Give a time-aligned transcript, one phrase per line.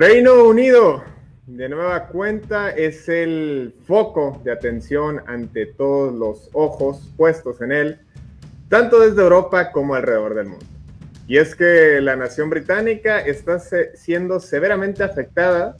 [0.00, 1.02] Reino Unido,
[1.48, 8.00] de nueva cuenta, es el foco de atención ante todos los ojos puestos en él,
[8.68, 10.64] tanto desde Europa como alrededor del mundo.
[11.26, 15.78] Y es que la nación británica está siendo severamente afectada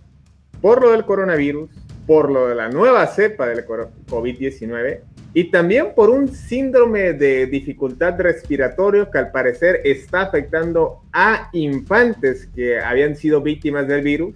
[0.60, 1.70] por lo del coronavirus,
[2.04, 5.00] por lo de la nueva cepa del COVID-19
[5.38, 12.48] y también por un síndrome de dificultad respiratorio que al parecer está afectando a infantes
[12.56, 14.34] que habían sido víctimas del virus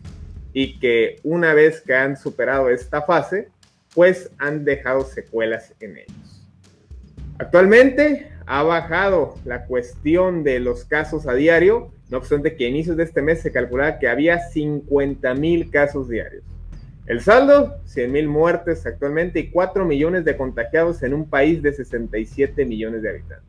[0.52, 3.48] y que una vez que han superado esta fase,
[3.96, 6.46] pues han dejado secuelas en ellos.
[7.36, 12.96] Actualmente ha bajado la cuestión de los casos a diario, no obstante que a inicios
[12.96, 16.44] de este mes se calculaba que había 50 mil casos diarios.
[17.06, 21.72] El saldo, 100 mil muertes actualmente y 4 millones de contagiados en un país de
[21.72, 23.48] 67 millones de habitantes.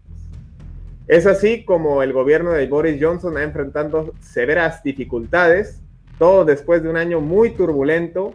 [1.08, 5.82] Es así como el gobierno de Boris Johnson ha enfrentado severas dificultades,
[6.18, 8.34] todo después de un año muy turbulento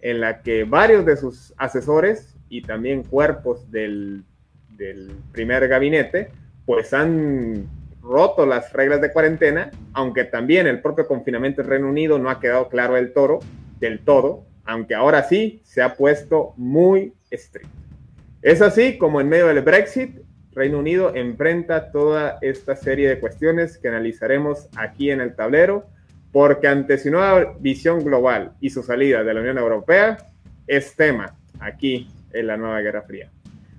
[0.00, 4.24] en la que varios de sus asesores y también cuerpos del
[4.76, 6.30] del primer gabinete,
[6.64, 7.66] pues han
[8.02, 12.40] roto las reglas de cuarentena, aunque también el propio confinamiento del Reino Unido no ha
[12.40, 13.40] quedado claro del toro,
[13.80, 17.70] del todo, aunque ahora sí se ha puesto muy estricto.
[18.42, 20.20] Es así como en medio del Brexit,
[20.52, 25.86] Reino Unido enfrenta toda esta serie de cuestiones que analizaremos aquí en el tablero,
[26.32, 30.16] porque ante su nueva visión global y su salida de la Unión Europea,
[30.66, 33.30] es tema aquí en la nueva Guerra Fría.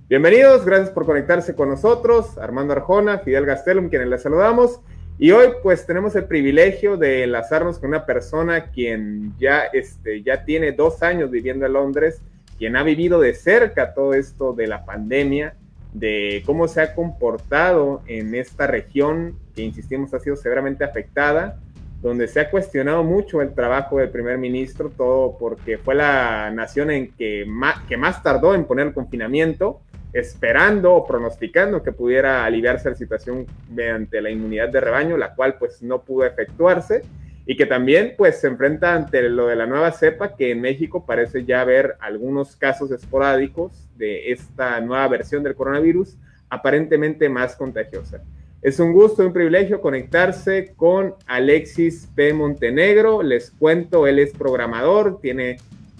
[0.10, 2.38] Bienvenidos, gracias por conectarse con nosotros.
[2.38, 4.80] Armando Arjona, Fidel Gastelum, quienes les saludamos.
[5.20, 10.46] Y hoy pues tenemos el privilegio de enlazarnos con una persona quien ya, este, ya
[10.46, 12.22] tiene dos años viviendo en Londres,
[12.60, 15.56] quien ha vivido de cerca todo esto de la pandemia,
[15.94, 21.60] de cómo se ha comportado en esta región que, insistimos, ha sido severamente afectada,
[22.04, 26.92] donde se ha cuestionado mucho el trabajo del primer ministro, todo porque fue la nación
[26.92, 29.82] en que más, que más tardó en poner el confinamiento
[30.14, 35.56] esperando o pronosticando que pudiera aliviarse la situación mediante la inmunidad de rebaño, la cual
[35.58, 37.04] pues no pudo efectuarse
[37.46, 41.06] y que también pues se enfrenta ante lo de la nueva cepa que en México
[41.06, 46.18] parece ya haber algunos casos esporádicos de esta nueva versión del coronavirus
[46.50, 48.22] aparentemente más contagiosa.
[48.62, 52.34] Es un gusto y un privilegio conectarse con Alexis P.
[52.34, 53.22] Montenegro.
[53.22, 55.58] Les cuento, él es programador, tiene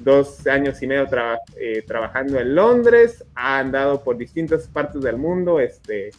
[0.08, 1.06] dos años y medio
[1.60, 6.12] eh, trabajando en Londres, ha andado por distintas partes del mundo este,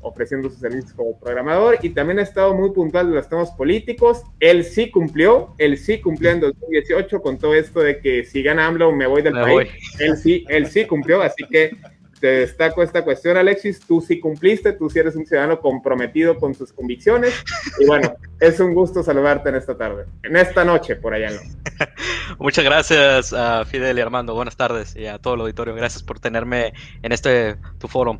[0.00, 4.22] ofreciendo sus servicios como programador y también ha estado muy puntual de los temas políticos.
[4.40, 8.66] Él sí cumplió, él sí cumplió en 2018 con todo esto de que si gana
[8.66, 9.68] AMLO me voy del país.
[9.98, 11.76] Él sí, él sí cumplió, así que
[12.20, 13.80] te destaco esta cuestión, Alexis.
[13.80, 17.34] Tú sí cumpliste, tú sí eres un ciudadano comprometido con sus convicciones.
[17.78, 21.30] Y bueno, es un gusto saludarte en esta tarde, en esta noche, por allá.
[21.30, 21.40] ¿no?
[22.38, 24.34] Muchas gracias a Fidel y Armando.
[24.34, 25.74] Buenas tardes y a todo el auditorio.
[25.74, 26.72] Gracias por tenerme
[27.02, 28.18] en este tu foro.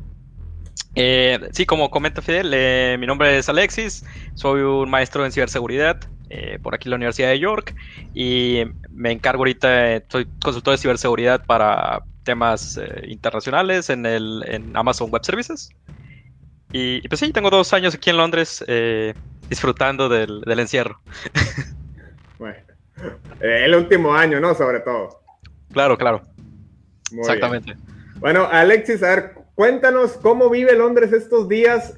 [0.95, 4.03] Eh, sí, como comenta Fidel, eh, mi nombre es Alexis,
[4.33, 5.99] soy un maestro en ciberseguridad
[6.29, 7.75] eh, por aquí en la Universidad de York
[8.13, 14.77] y me encargo ahorita, soy consultor de ciberseguridad para temas eh, internacionales en, el, en
[14.77, 15.71] Amazon Web Services.
[16.71, 19.15] Y, pues sí, tengo dos años aquí en Londres eh,
[19.49, 20.99] disfrutando del, encierro.
[22.37, 22.55] Bueno,
[23.41, 24.55] eh, el último año, ¿no?
[24.55, 25.21] Sobre todo.
[25.73, 26.21] Claro, claro.
[27.11, 27.75] Exactamente.
[28.15, 31.95] Bueno, Alexis, a ver, cuéntanos cómo vive Londres estos días,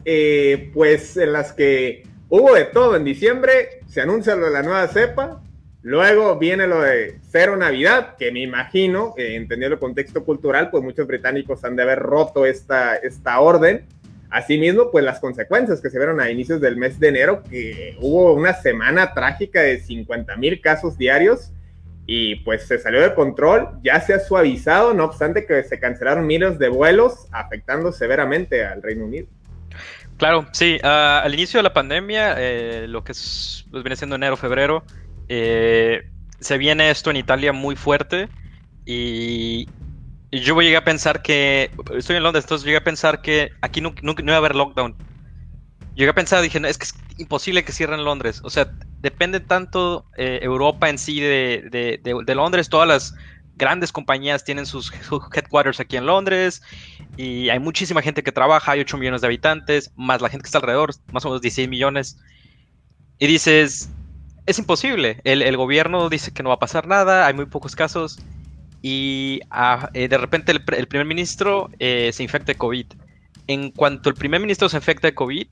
[0.74, 2.95] pues en las que hubo de todo.
[2.95, 5.44] En diciembre se anuncia lo de la nueva cepa,
[5.83, 10.83] luego viene lo de cero Navidad, que me imagino, eh, entendiendo el contexto cultural, pues
[10.83, 13.86] muchos británicos han de haber roto esta, esta orden.
[14.30, 18.33] Asimismo, pues las consecuencias que se vieron a inicios del mes de enero, que hubo
[18.33, 21.51] una semana trágica de 50 mil casos diarios
[22.06, 26.25] y pues se salió de control, ya se ha suavizado, no obstante que se cancelaron
[26.25, 29.28] miles de vuelos, afectando severamente al Reino Unido.
[30.18, 34.16] Claro, sí, ah, al inicio de la pandemia, eh, lo que es, pues viene siendo
[34.16, 34.83] enero, febrero,
[35.33, 36.10] eh,
[36.42, 38.28] se viene esto en Italia muy fuerte
[38.86, 39.69] y,
[40.33, 43.94] yo llegué a pensar que, estoy en Londres, entonces llegué a pensar que aquí no,
[44.01, 44.95] no, iba a haber lockdown.
[45.95, 48.39] Llegué a pensar, dije, es que es imposible que cierren Londres.
[48.44, 53.13] O sea, depende tanto eh, Europa en sí de, de, Londres, todas las
[53.56, 54.92] grandes compañías tienen sus,
[55.33, 56.62] headquarters aquí en Londres
[57.18, 60.48] y hay muchísima gente que trabaja, hay 8 millones de habitantes, más la gente que
[60.48, 62.18] está alrededor, más o menos 16 millones.
[63.19, 63.89] Y dices,
[64.46, 68.20] es imposible, el, gobierno dice que no va a pasar nada, hay muy pocos casos
[68.82, 72.88] y ah, eh, de repente el, primer ministro eh, se infecta de COVID.
[73.48, 75.48] En cuanto el primer ministro se infecta de COVID,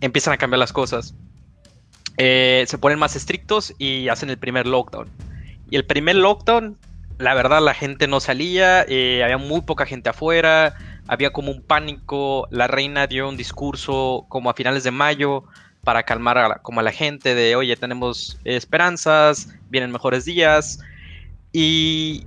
[0.00, 1.14] empiezan a cambiar las cosas.
[2.16, 5.08] Eh, se ponen más estrictos y hacen el primer lockdown.
[5.70, 6.76] Y el primer lockdown,
[7.18, 10.74] la verdad, la gente no salía, había muy poca gente afuera,
[11.06, 12.48] había como un pánico.
[12.50, 15.44] La reina dio un discurso como a finales de mayo
[15.84, 20.80] para calmar a como a la gente de, oye, tenemos esperanzas, vienen mejores días.
[21.52, 22.26] Y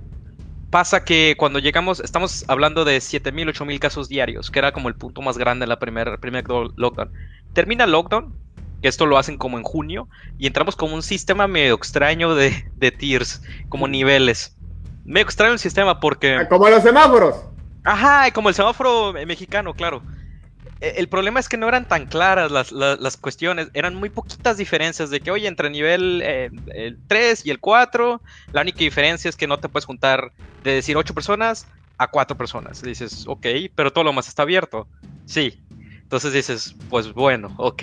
[0.70, 4.94] pasa que cuando llegamos, estamos hablando de 7.000, 8.000 casos diarios, que era como el
[4.94, 7.10] punto más grande en la primera primer lockdown.
[7.52, 8.34] Termina el lockdown,
[8.80, 10.08] que esto lo hacen como en junio,
[10.38, 14.56] y entramos como un sistema medio extraño de, de tiers, como niveles.
[15.04, 16.36] Medio extraño el sistema porque...
[16.36, 17.36] Ah, como los semáforos.
[17.84, 20.02] Ajá, como el semáforo mexicano, claro.
[20.80, 25.10] Eh, el problema es que no eran tan claras las, cuestiones, eran muy poquitas diferencias
[25.10, 28.20] de que, oye, entre nivel eh, el 3 y el 4,
[28.52, 30.32] la única diferencia es que no te puedes juntar
[30.62, 31.66] de decir 8 personas
[31.98, 32.82] a 4 personas.
[32.82, 34.86] dices, ok, pero todo lo más está abierto.
[35.26, 35.60] Sí.
[36.02, 37.82] Entonces dices, pues bueno, ok.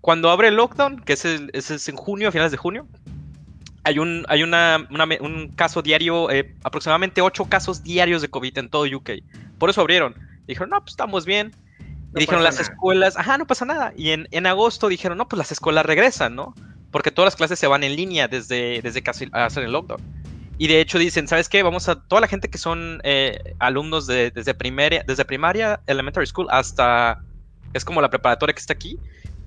[0.00, 2.88] Cuando abre el lockdown, que es, es en junio, a finales de junio,
[3.84, 4.88] hay un, hay una,
[5.20, 9.10] un caso diario, eh, aproximadamente 8 casos diarios de COVID en todo UK.
[9.58, 10.14] Por eso abrieron.
[10.46, 11.54] Dijeron, no, pues estamos bien
[12.14, 13.92] y dijeron las escuelas, ajá, no pasa nada.
[13.96, 16.54] Y en, en, agosto dijeron, no, pues las escuelas regresan, ¿no?
[16.90, 20.00] Porque todas las clases se van en línea desde, desde casi hacer el lockdown.
[20.58, 21.62] Y de hecho dicen, ¿sabes qué?
[21.62, 26.26] Vamos a toda la gente que son eh, alumnos de, desde, primaria, desde primaria, elementary
[26.26, 27.22] school, hasta,
[27.72, 28.98] es como la preparatoria que está aquí,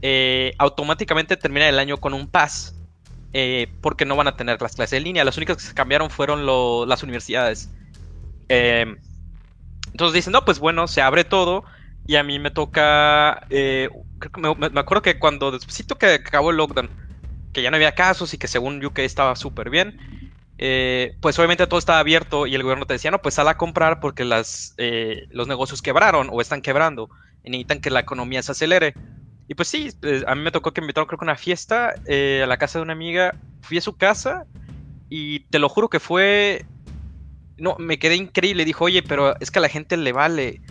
[0.02, 2.76] eh, automáticamente termina el año con un pass.
[3.36, 5.24] Eh, porque no van a tener las clases en línea.
[5.24, 6.46] Las únicas que se cambiaron fueron
[6.88, 7.72] las universidades.
[8.48, 11.64] entonces dicen, no, pues bueno, se abre todo
[12.06, 13.46] y a mí me toca.
[13.50, 13.90] Eh,
[14.38, 16.90] me, acuerdo que cuando después que acabó el lockdown,
[17.54, 19.98] que ya no había casos y que según UK estaba súper bien,
[20.58, 23.58] eh, pues obviamente todo estaba abierto y el gobierno te decía, no, pues sal a
[23.58, 27.10] comprar porque las, eh, los negocios quebraron o están quebrando
[27.44, 28.94] y necesitan que la economía se acelere.
[29.48, 29.90] Y pues sí,
[30.26, 32.84] a mí me tocó que me invitaron creo que una fiesta a la casa de
[32.84, 33.36] una amiga.
[33.62, 34.46] Fui a su casa
[35.10, 36.66] y te lo juro que fue...
[37.58, 38.66] No, me quedé increíble.
[38.66, 40.62] Dijo, oye, pero es que a la gente le vale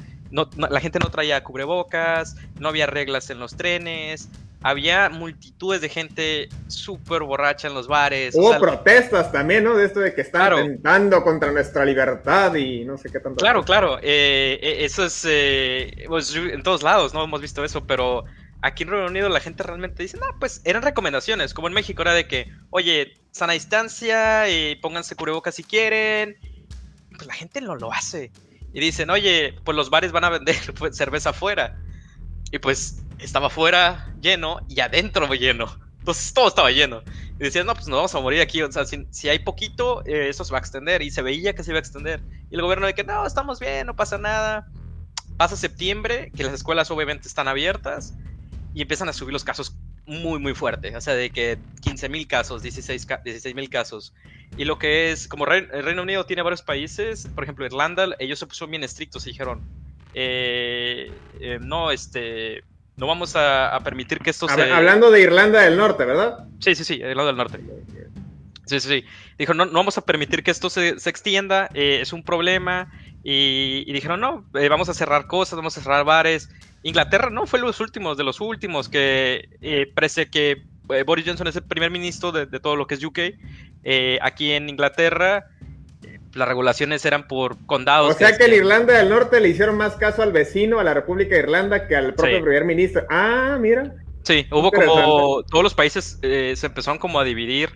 [0.56, 4.28] la gente no traía cubrebocas, no había reglas en los trenes,
[4.62, 8.34] había multitudes de gente súper borracha en los bares.
[8.34, 9.76] Hubo protestas también, ¿no?
[9.76, 13.36] De esto de que están atentando contra nuestra libertad y no sé qué tanto.
[13.36, 13.98] Claro, claro.
[13.98, 17.24] Eh, eh, eso es eh, pues, en todos lados, ¿no?
[17.24, 18.24] Hemos visto eso, pero
[18.62, 22.02] aquí en Reino Unido la gente realmente dice, no, pues eran recomendaciones, como en México
[22.02, 26.36] era de que, oye, sana distancia, y pónganse cubrebocas si quieren.
[27.10, 28.30] Pues la gente no lo hace
[28.72, 30.56] y dicen, oye, pues los bares van a vender
[30.92, 31.78] cerveza afuera.
[32.50, 35.66] Y pues estaba afuera lleno y adentro lleno.
[35.98, 37.02] Entonces todo estaba lleno.
[37.38, 38.60] Y decían, no, pues nos vamos a morir aquí.
[38.62, 41.00] O sea, si, hay poquito, eh, eso se va a extender.
[41.02, 42.20] Y se veía que se iba a extender.
[42.50, 44.66] Y el gobierno de que, no, estamos bien, no pasa nada.
[45.36, 48.14] Pasa septiembre, que las escuelas obviamente están abiertas.
[48.74, 49.76] Y empiezan a subir los casos
[50.06, 50.96] muy, muy fuerte.
[50.96, 53.06] O sea, de que 15 mil casos, 16
[53.54, 54.12] mil casos.
[54.56, 58.38] Y lo que es, como el Reino Unido tiene varios países, por ejemplo Irlanda, ellos
[58.38, 59.62] se pusieron bien estrictos y dijeron,
[60.14, 62.62] eh, eh, no, este,
[62.96, 64.70] no vamos a, permitir que esto se...
[64.70, 66.46] Hablando de Irlanda del Norte, ¿verdad?
[66.60, 67.60] Sí, sí, sí, Irlanda del Norte.
[68.66, 69.04] Sí, sí, sí.
[69.38, 72.92] Dijo, no, no vamos a permitir que esto se, se extienda, eh, es un problema.
[73.24, 76.50] Y, dijeron, no, vamos a cerrar cosas, vamos a cerrar bares.
[76.82, 80.62] Inglaterra no fue los últimos, de los últimos, que parece que
[81.06, 83.18] Boris Johnson es el primer ministro de, de, todo lo que es UK,
[83.84, 85.46] eh, aquí en Inglaterra
[86.04, 88.14] eh, las regulaciones eran por condados.
[88.14, 90.94] O sea que, en Irlanda del Norte le hicieron más caso al vecino, a la
[90.94, 93.04] República de Irlanda, que al propio primer ministro.
[93.10, 93.94] Ah, mira.
[94.22, 97.70] Sí, hubo como todos los países eh, se empezaron como a dividir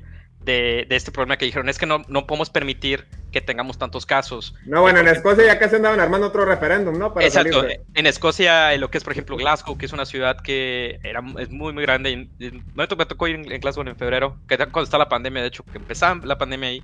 [0.47, 4.55] de, este problema que dijeron, es que no, no podemos permitir que tengamos tantos casos.
[4.65, 7.13] No, bueno, en Escocia ya casi andaban armando otro referéndum, ¿no?
[7.21, 11.01] exacto, en Escocia, en lo que es, por ejemplo, Glasgow, que es una ciudad que
[11.03, 12.29] era, es muy, muy grande,
[12.75, 15.79] me, tocó, ir en, Glasgow en febrero, que cuando está la pandemia, de hecho, que
[15.79, 16.83] empezaba la pandemia ahí,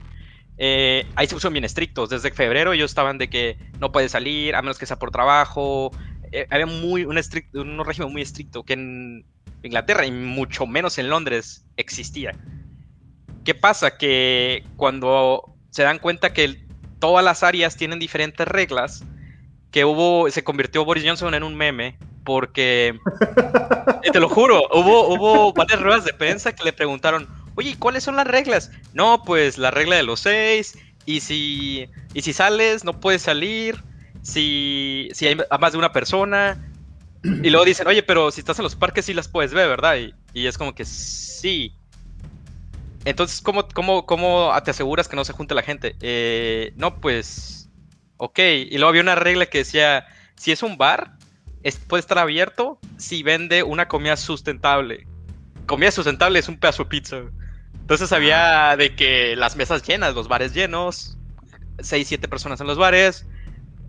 [0.59, 4.57] eh, ahí se pusieron bien estrictos, desde febrero ellos estaban de que no puede salir,
[4.57, 5.93] a menos que sea por trabajo,
[6.33, 9.25] eh, había muy, un, estricto, un régimen muy estricto que en
[9.63, 12.35] Inglaterra y mucho menos en Londres existía.
[13.45, 13.97] ¿Qué pasa?
[13.97, 16.65] Que cuando se dan cuenta que
[16.99, 19.05] todas las áreas tienen diferentes reglas,
[19.71, 22.99] que hubo, se convirtió Boris Johnson en un meme, porque,
[24.13, 28.17] te lo juro, hubo, hubo varias ruedas de prensa que le preguntaron, oye, ¿cuáles son
[28.17, 28.71] las reglas?
[28.93, 33.83] No, pues la regla de los seis, y si, y si sales, no puedes salir,
[34.23, 36.59] si, si hay más de una persona,
[37.25, 39.97] y luego dicen, oye, pero si estás en los parques sí las puedes ver, ¿verdad?
[39.97, 41.75] Y, y es como que sí.
[43.05, 45.97] Entonces, ¿cómo, cómo, cómo te aseguras que no se junte la gente?
[46.01, 47.71] Eh, no, pues,
[48.17, 48.39] ok.
[48.39, 50.07] Y luego había una regla que decía,
[50.37, 51.17] si es un bar,
[51.89, 55.07] puede estar abierto si vende una comida sustentable.
[55.67, 57.23] Comida sustentable es un pedazo de pizza.
[57.81, 61.19] Entonces había de que las mesas llenas, los bares llenos,
[61.81, 63.27] seis, siete personas en los bares,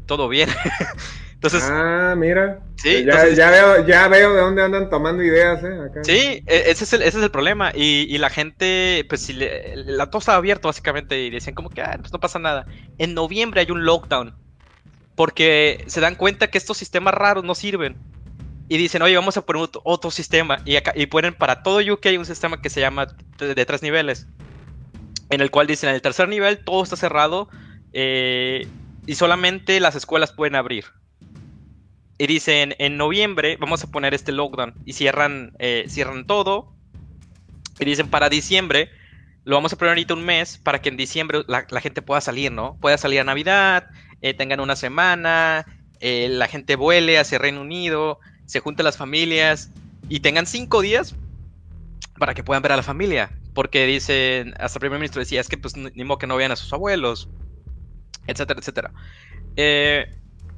[0.05, 0.49] todo bien.
[1.43, 2.61] Entonces, ah, mira.
[2.77, 6.01] Sí, ya, veo, ya veo de dónde andan tomando ideas, ¿eh?
[6.03, 7.73] Sí, e, ese es el, ese es el problema.
[7.75, 11.97] Y, la gente, pues, si la todo estaba abierto, básicamente, y decían como que, ah,
[11.99, 12.65] pues no pasa nada.
[12.97, 14.33] En noviembre hay un lockdown.
[15.15, 17.97] Porque se dan cuenta que estos sistemas raros no sirven.
[18.69, 20.59] Y dicen, oye, vamos a poner otro, sistema.
[20.63, 23.07] Y, acá, y ponen para todo UK un sistema que se llama
[23.37, 24.27] de, tres niveles.
[25.29, 27.49] En el cual dicen, en el tercer nivel todo está cerrado.
[27.91, 28.65] Eh,
[29.05, 30.85] y solamente las escuelas pueden abrir
[32.23, 36.73] y dicen, en noviembre vamos a poner este lockdown y cierran, eh, cierran todo.
[37.77, 38.89] Y dicen, para diciembre
[39.43, 42.49] lo vamos a poner ahorita un mes para que en diciembre la, gente pueda salir,
[42.49, 42.77] ¿no?
[42.79, 43.89] Pueda salir a Navidad,
[44.21, 45.65] eh, tengan una semana,
[45.99, 49.71] eh, la gente vuele hacia Reino Unido, se junten las familias
[50.07, 51.17] y tengan cinco días
[52.19, 53.37] para que puedan ver a la familia.
[53.53, 56.53] Porque dicen, hasta el primer ministro decía, es que pues ni modo que no vean
[56.53, 57.27] a sus abuelos,
[58.27, 58.93] etcétera, etcétera.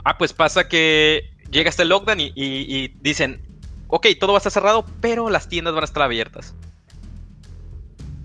[0.03, 3.41] ah, pues pasa que llega este lockdown y, dicen,
[3.87, 6.55] ok, todo va a estar cerrado, pero las tiendas van a estar abiertas.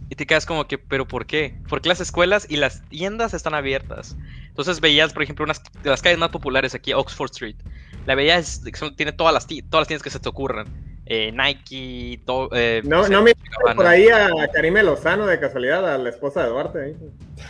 [0.09, 1.61] Y te quedas como que, ¿pero por qué?
[1.69, 4.17] Porque las escuelas y las tiendas están abiertas.
[4.49, 7.57] Entonces veías, por ejemplo, unas de las calles más populares aquí, Oxford Street.
[8.07, 8.63] La veías,
[8.97, 10.67] tiene todas las, todas las tiendas que se te ocurran.
[11.13, 12.51] Eh, Nike, todo.
[12.53, 13.35] Eh, no, no me
[13.75, 16.79] por ahí a Karime Lozano de casualidad, a la esposa de Duarte.
[16.85, 16.97] Ahí.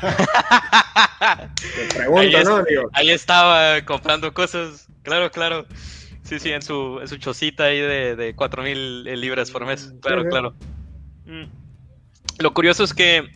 [1.88, 2.64] te pregunto, ¿no?
[2.94, 5.66] ahí estaba comprando cosas Claro, claro.
[6.22, 9.92] Sí, sí, en su, en su chocita ahí de, de 4 mil libras por mes.
[10.00, 10.54] Claro, claro.
[11.24, 11.44] Mm.
[12.38, 13.28] Lo curioso es que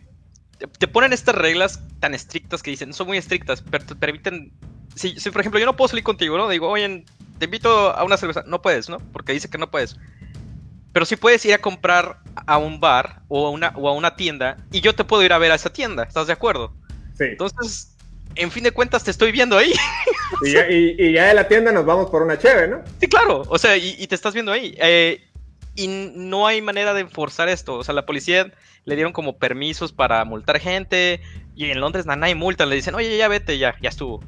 [0.79, 4.53] te ponen estas reglas tan estrictas que dicen, son muy estrictas, pero te permiten.
[4.95, 6.47] Si, si, por ejemplo, yo no puedo salir contigo, ¿no?
[6.47, 7.03] Digo, oye,
[7.39, 8.43] te invito a una cerveza.
[8.47, 8.99] No puedes, ¿no?
[9.11, 9.97] Porque dice que no puedes.
[10.95, 14.15] Pero sí puedes ir a comprar a un bar o a una, o a una
[14.15, 16.03] tienda y yo te puedo ir a ver a esa tienda.
[16.03, 16.73] ¿Estás de acuerdo?
[17.17, 17.25] Sí.
[17.25, 17.97] Entonces,
[18.35, 19.73] en fin de cuentas te estoy viendo ahí.
[20.45, 22.81] Y ya, de la tienda nos vamos por una cheve, ¿no?
[23.01, 24.73] Sí, claro, o sea, y, te estás viendo ahí.
[24.79, 25.21] Eh,
[25.75, 27.75] y no hay manera de enforzar esto.
[27.75, 28.53] O sea, la policía
[28.85, 31.19] le dieron como permisos para multar gente.
[31.57, 32.65] Y en Londres nada, hay multa.
[32.65, 34.23] Le dicen, oye, ya vete, ya, ya estuvo.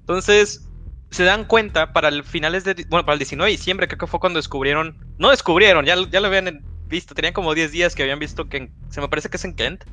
[0.00, 0.68] Entonces,
[1.10, 2.86] se dan cuenta para el finales de.
[2.88, 4.96] Bueno, para el 19 de diciembre, creo que fue cuando descubrieron.
[5.18, 7.14] No descubrieron, ya, ya lo habían visto.
[7.14, 8.70] Tenían como 10 días que habían visto que.
[8.90, 9.84] se me parece que es en Kent.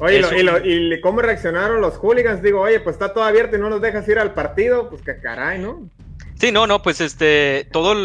[0.00, 0.22] Oye,
[0.64, 2.40] y, cómo reaccionaron los hooligans?
[2.40, 5.18] Digo, oye, pues está todo abierto y no nos dejas ir al partido, pues que
[5.20, 5.90] caray, ¿no?
[6.36, 7.96] Sí, no, no, pues este, todo,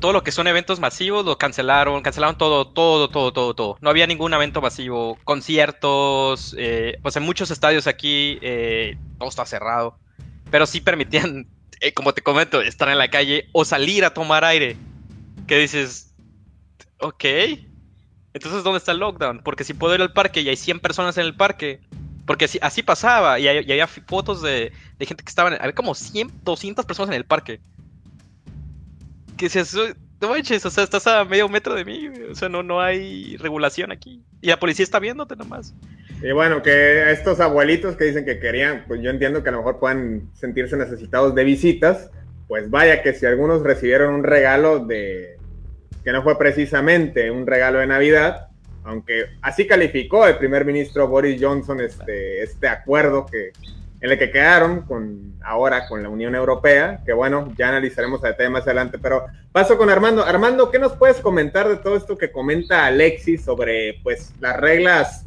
[0.00, 3.76] todo lo que son eventos masivos lo cancelaron, cancelaron todo, todo, todo, todo, todo.
[3.82, 9.44] No había ningún evento masivo, conciertos, eh, pues en muchos estadios aquí eh, todo está
[9.44, 9.98] cerrado,
[10.50, 11.46] pero sí permitían,
[11.80, 14.76] eh, como te comento, estar en la calle o salir a tomar aire.
[15.46, 16.14] Que dices,
[16.98, 17.24] ok,
[18.36, 19.40] entonces, ¿dónde está el lockdown?
[19.42, 21.80] Porque si puedo ir al parque y hay 100 personas en el parque,
[22.26, 26.84] porque así, así pasaba, y, había fotos de, gente que estaban, había como 100, 200
[26.84, 27.60] personas en el parque.
[29.38, 29.58] Que si
[30.20, 33.38] no manches, o sea, estás a medio metro de mí, o sea, no, no hay
[33.38, 34.22] regulación aquí.
[34.42, 35.72] Y la policía está viéndote nomás.
[36.26, 39.58] Y bueno, que estos abuelitos que dicen que querían, pues yo entiendo que a lo
[39.58, 42.10] mejor puedan sentirse necesitados de visitas,
[42.48, 45.36] pues vaya que si algunos recibieron un regalo de
[46.02, 48.48] que no fue precisamente un regalo de Navidad,
[48.82, 53.52] aunque así calificó el primer ministro Boris Johnson este, este acuerdo que,
[54.00, 58.28] en el que quedaron con ahora con la Unión Europea, que bueno, ya analizaremos a
[58.28, 60.24] detalle más adelante, pero paso con Armando.
[60.24, 65.25] Armando, ¿qué nos puedes comentar de todo esto que comenta Alexis sobre pues las reglas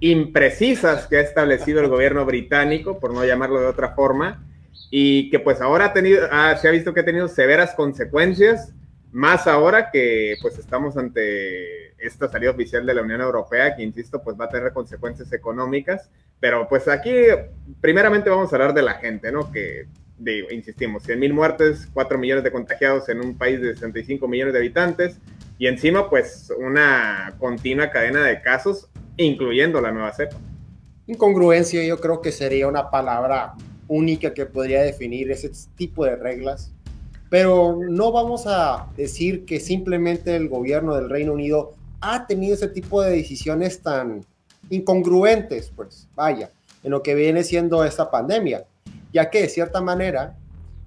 [0.00, 4.44] imprecisas que ha establecido el gobierno británico, por no llamarlo de otra forma,
[4.90, 6.26] y que pues ahora ha tenido,
[6.60, 8.72] se ha visto que ha tenido severas consecuencias,
[9.10, 14.22] más ahora que pues estamos ante esta salida oficial de la Unión Europea, que insisto,
[14.22, 17.12] pues va a tener consecuencias económicas, pero pues aquí
[17.80, 19.50] primeramente vamos a hablar de la gente, ¿no?
[19.50, 24.28] Que digo, insistimos, 100 mil muertes, 4 millones de contagiados en un país de 65
[24.28, 25.18] millones de habitantes,
[25.58, 28.88] y encima pues una continua cadena de casos,
[29.18, 30.36] incluyendo la nueva cepa.
[31.06, 33.54] Incongruencia yo creo que sería una palabra
[33.88, 36.72] única que podría definir ese tipo de reglas,
[37.30, 42.68] pero no vamos a decir que simplemente el gobierno del Reino Unido ha tenido ese
[42.68, 44.24] tipo de decisiones tan
[44.70, 46.50] incongruentes, pues vaya,
[46.82, 48.64] en lo que viene siendo esta pandemia,
[49.12, 50.36] ya que de cierta manera,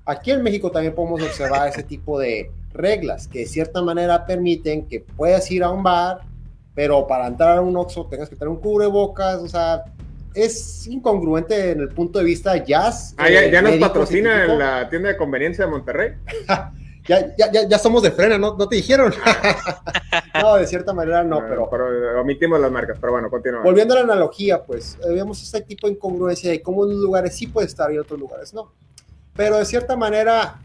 [0.05, 4.87] aquí en México también podemos observar ese tipo de reglas que de cierta manera permiten
[4.87, 6.21] que puedas ir a un bar,
[6.81, 9.83] pero para entrar a un Oxxo tengas que tener un cubrebocas, o sea,
[10.33, 13.13] es incongruente en el punto de vista jazz.
[13.19, 16.13] Ah, ya, eh, nos patrocina en la tienda de conveniencia de Monterrey.
[17.07, 18.57] ya, ya, ya, somos de frena, ¿no?
[18.57, 19.13] ¿No te dijeron?
[20.41, 22.19] no, de cierta manera no, pero, pero...
[22.19, 23.61] Omitimos las marcas, pero bueno, continúa.
[23.61, 27.03] Volviendo a la analogía, pues, eh, vemos este tipo de incongruencia de cómo en unos
[27.03, 28.71] lugares sí puede estar y en otros lugares no.
[29.35, 30.59] Pero de cierta manera,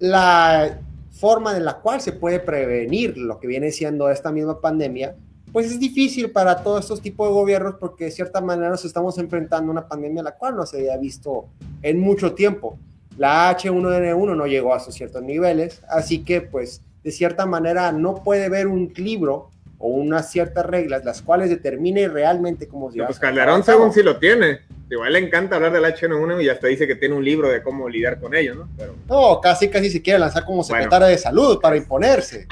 [0.00, 0.80] la
[1.12, 5.14] forma en la cual se puede prevenir lo que viene siendo esta misma pandemia
[5.52, 9.18] pues es difícil para todos estos tipos de gobiernos porque de cierta manera nos estamos
[9.18, 11.46] enfrentando a una pandemia la cual no se había visto
[11.82, 12.78] en mucho tiempo.
[13.16, 18.22] La H1N1 no llegó a esos ciertos niveles, así que pues de cierta manera no
[18.22, 19.50] puede haber un libro
[19.80, 24.02] o unas ciertas reglas las cuales determine realmente cómo se no, Pues Calderón según si
[24.02, 24.60] lo tiene.
[24.90, 27.88] Igual le encanta hablar del H1N1 y hasta dice que tiene un libro de cómo
[27.88, 28.68] lidiar con ello, ¿no?
[28.76, 28.96] Pero...
[29.08, 32.48] No, casi casi se quiere lanzar como secretaria de salud para imponerse.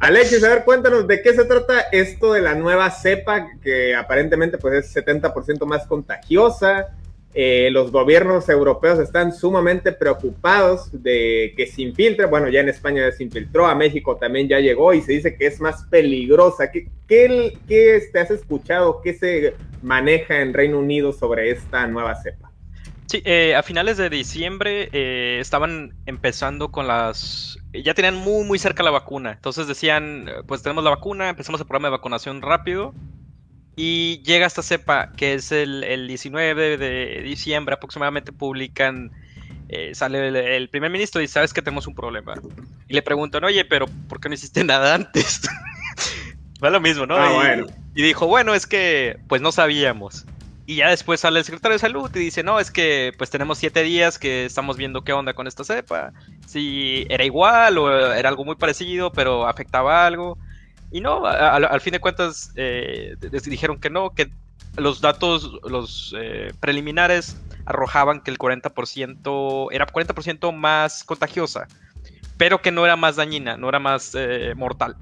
[0.00, 4.58] Alexis, a ver, cuéntanos, ¿de qué se trata esto de la nueva cepa que aparentemente
[4.58, 6.88] pues es 70% más contagiosa?
[7.32, 12.26] Eh, los gobiernos europeos están sumamente preocupados de que se infiltre.
[12.26, 15.36] Bueno, ya en España ya se infiltró, a México también ya llegó y se dice
[15.36, 16.72] que es más peligrosa.
[16.72, 19.00] ¿Qué, qué, qué te has escuchado?
[19.00, 22.50] ¿Qué se maneja en Reino Unido sobre esta nueva cepa?
[23.06, 27.58] Sí, eh, a finales de diciembre eh, estaban empezando con las...
[27.72, 29.32] Ya tenían muy, muy cerca la vacuna.
[29.32, 32.92] Entonces decían, pues tenemos la vacuna, empezamos el programa de vacunación rápido
[33.76, 39.10] y llega esta cepa, que es el, 19 de diciembre aproximadamente, publican,
[39.72, 42.34] eh, sale el, primer ministro y sabes que tenemos un problema.
[42.88, 45.42] Y le preguntan, oye, pero ¿por qué no hiciste nada antes?
[46.58, 47.14] Fue lo mismo, ¿no?
[47.16, 47.56] Ah,
[47.94, 50.26] y, dijo, bueno, es que pues no sabíamos.
[50.66, 53.58] Y ya después sale el secretario de salud y dice, no, es que pues tenemos
[53.58, 56.12] siete días que estamos viendo qué onda con esta cepa.
[56.46, 60.36] Si era igual o era algo muy parecido, pero afectaba algo.
[60.92, 64.32] Y no, al fin de cuentas eh, dijeron que no, que
[64.76, 71.68] los datos, los eh, preliminares arrojaban que el 40% era 40% más contagiosa,
[72.36, 74.96] pero que no era más dañina, no era más eh, mortal.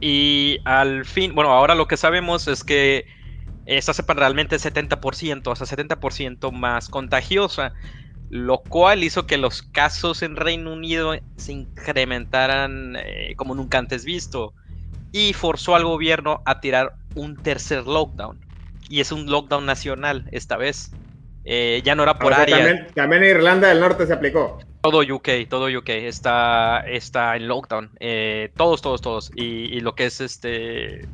[0.00, 3.06] Y al fin, bueno, ahora lo que sabemos es que
[3.66, 7.72] esta cepa realmente es 70%, o sea, 70% más contagiosa,
[8.30, 12.96] lo cual hizo que los casos en Reino Unido se incrementaran
[13.36, 14.54] como nunca antes visto
[15.12, 18.38] y forzó al gobierno a tirar un tercer lockdown.
[18.88, 20.92] Y es un lockdown nacional esta vez.
[21.44, 22.86] Eh, ya no era por área.
[22.94, 24.58] También, Irlanda del Norte se aplicó.
[24.82, 27.90] Todo UK, todo UK está, está en lockdown.
[28.00, 29.30] Eh, todos, todos, todos.
[29.34, 31.06] Y, lo que es este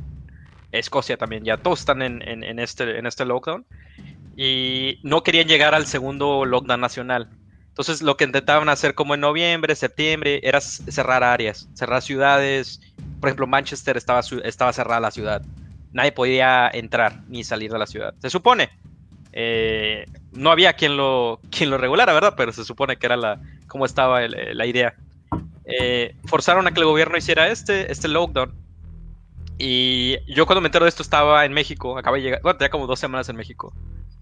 [0.71, 3.65] Escocia también, ya todos están en, en, este, en este lockdown.
[4.35, 7.29] Y no querían llegar al segundo lockdown nacional.
[7.69, 12.79] Entonces lo que intentaban hacer como en noviembre, septiembre, era cerrar áreas, cerrar ciudades.
[13.25, 15.41] Por ejemplo, Manchester estaba, estaba cerrada la ciudad.
[15.93, 18.13] Nadie podía entrar ni salir de la ciudad.
[18.19, 18.69] Se supone.
[19.31, 22.35] Eh, no había quien lo, quien lo regulara, ¿verdad?
[22.37, 24.93] Pero se supone que era la, como estaba la idea.
[25.65, 28.53] Eh, forzaron a que el gobierno hiciera este, este lockdown.
[29.57, 32.69] Y yo cuando me entero de esto estaba en México, acabé de llegar, bueno, tenía
[32.69, 33.73] como dos semanas en México.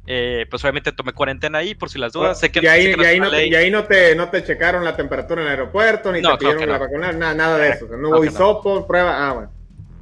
[0.05, 2.39] Eh, pues obviamente tomé cuarentena ahí por si las dudas.
[2.39, 4.83] Sé que, y ahí, y ahí, no, te, y ahí no, te, no te checaron
[4.83, 7.87] la temperatura en el aeropuerto, ni te pidieron la vacuna, nada, nada de eso.
[7.97, 9.29] no hubo hisopo, prueba.
[9.29, 9.51] Ah, bueno.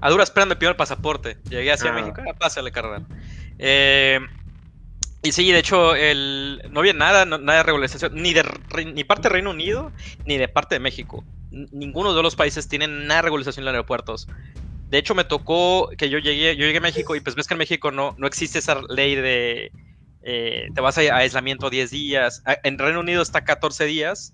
[0.02, 1.38] A duras penas me pidieron el pasaporte.
[1.50, 1.94] Llegué hacia ah.
[1.94, 3.06] México, pásale, carnal.
[3.60, 4.20] Eh,
[5.22, 8.44] y sí, de hecho, el, no había nada, nada de regularización, ni de
[8.94, 9.92] ni parte de Reino Unido,
[10.26, 11.24] ni de parte de México.
[11.52, 14.28] Ninguno de los países tiene nada de regularización en los aeropuertos.
[14.90, 17.54] De hecho, me tocó que yo llegué, yo llegué a México y pues ves que
[17.54, 19.72] en México no, no existe esa ley de
[20.24, 22.44] eh, te vas a, aislamiento 10 días.
[22.64, 24.34] En Reino Unido está 14 días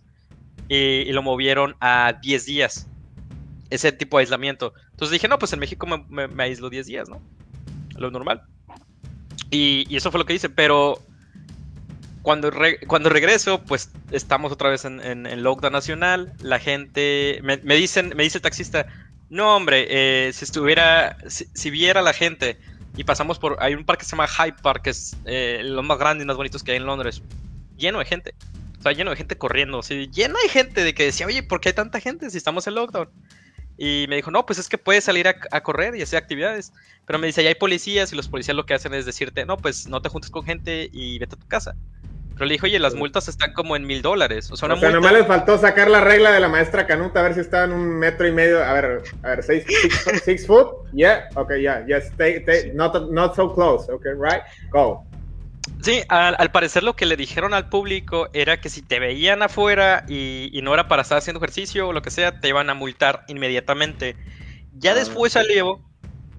[0.67, 2.88] y, lo movieron a 10 días.
[3.69, 4.73] Ese tipo de aislamiento.
[4.91, 7.21] Entonces dije, no, pues en México me, me, aíslo 10 días, ¿no?
[7.97, 8.43] Lo normal.
[9.50, 11.02] Y, eso fue lo que hice, pero
[12.21, 12.52] cuando,
[12.88, 16.34] cuando regreso, pues estamos otra vez en, en, lockdown nacional.
[16.41, 18.88] La gente, me, dicen, me dice el taxista,
[19.30, 22.58] no hombre, eh, si estuviera, si, viera la gente
[22.97, 25.83] y pasamos por, hay un parque que se llama Hyde Park, que es eh, lo
[25.83, 27.21] más grande y más bonito que hay en Londres,
[27.77, 28.33] lleno de gente.
[28.79, 31.62] O sea, lleno de gente corriendo, sí, lleno de gente de que decía, oye, ¿por
[31.62, 33.10] qué hay tanta gente si estamos en lockdown?
[33.77, 36.73] Y me dijo, no, pues es que puedes salir a, correr y hacer actividades.
[37.05, 39.57] Pero me dice, ya hay policías y los policías lo que hacen es decirte, no,
[39.57, 41.75] pues no te juntes con gente y vete a tu casa.
[42.38, 44.52] Pero le dijo, oye, las multas están como en mil dólares.
[44.52, 47.34] O sea, una nomás les faltó sacar la regla de la maestra Canuta a ver
[47.34, 48.63] si estaba en un metro y medio.
[48.63, 49.65] A ver, a ver, seis,
[50.23, 50.67] six, foot.
[50.93, 55.04] Yeah, ok, yeah, stay, stay, not, not so close, ok, right, go.
[55.82, 60.06] Sí, al, parecer lo que le dijeron al público era que si te veían afuera
[60.08, 63.23] y, no era para estar haciendo ejercicio o lo que sea, te iban a multar
[63.28, 64.15] inmediatamente.
[64.73, 65.82] Ya ah, después salió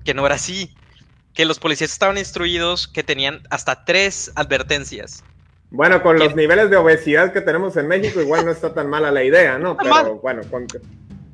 [0.05, 0.75] que no era así,
[1.35, 5.25] que los policías estaban instruidos que tenían hasta tres advertencias.
[5.71, 9.11] Bueno, con los niveles de obesidad que tenemos en México, igual no está tan mala
[9.11, 9.77] la idea, ¿no?
[9.77, 10.41] Pero bueno,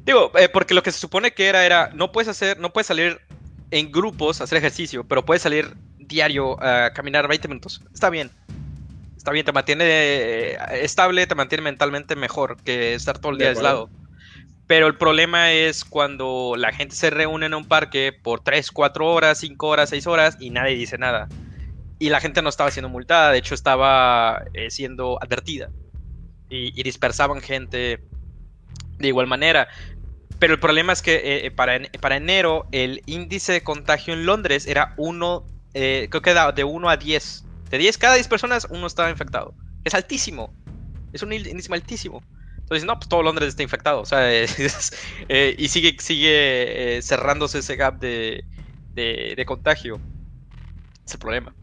[0.05, 2.87] Digo, eh, porque lo que se supone que era, era, no puedes hacer, no puedes
[2.87, 3.21] salir
[3.71, 7.81] en grupos a hacer ejercicio, pero puedes salir diario a caminar 20 minutos.
[7.93, 8.31] Está bien.
[9.17, 13.51] Está bien, te mantiene eh, estable, te mantiene mentalmente mejor que estar todo el día
[13.51, 13.89] aislado.
[14.67, 19.07] Pero el problema es cuando la gente se reúne en un parque por 3, 4
[19.07, 21.29] horas, 5 horas, 6 horas y nadie dice nada.
[21.99, 25.71] Y la gente no estaba siendo multada, de hecho estaba eh, siendo advertida.
[26.51, 28.05] Y, dispersaban gente
[28.99, 29.67] de igual manera.
[30.39, 34.67] Pero el problema es que eh, para, para enero el índice de contagio en Londres
[34.67, 37.45] era 1 eh, creo que da de 1 a 10.
[37.71, 39.55] De 10, cada 10 personas, uno estaba infectado.
[39.85, 40.55] Es altísimo.
[41.13, 42.23] Es un índice altísimo.
[42.59, 44.01] Entonces, no, pues todo Londres está infectado.
[44.01, 44.33] O sea,
[45.29, 48.45] eh, y sigue, sigue eh, cerrándose ese gap de,
[48.95, 50.01] de, de contagio.
[51.05, 51.55] Es el problema.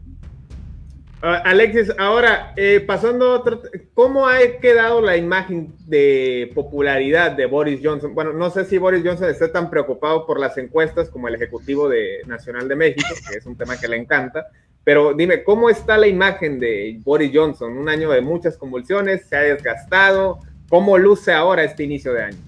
[1.24, 3.62] Ah, Alexis, ahora, eh, pasando a otro,
[3.94, 8.12] ¿cómo ha quedado la imagen de popularidad de Boris Johnson?
[8.12, 11.88] Bueno, no sé si Boris Johnson está tan preocupado por las encuestas como el Ejecutivo
[11.88, 14.48] de Nacional de México, que es un tema que le encanta,
[14.82, 17.78] pero dime, ¿cómo está la imagen de Boris Johnson?
[17.78, 22.38] Un año de muchas convulsiones, se ha desgastado, ¿cómo luce ahora este inicio de año?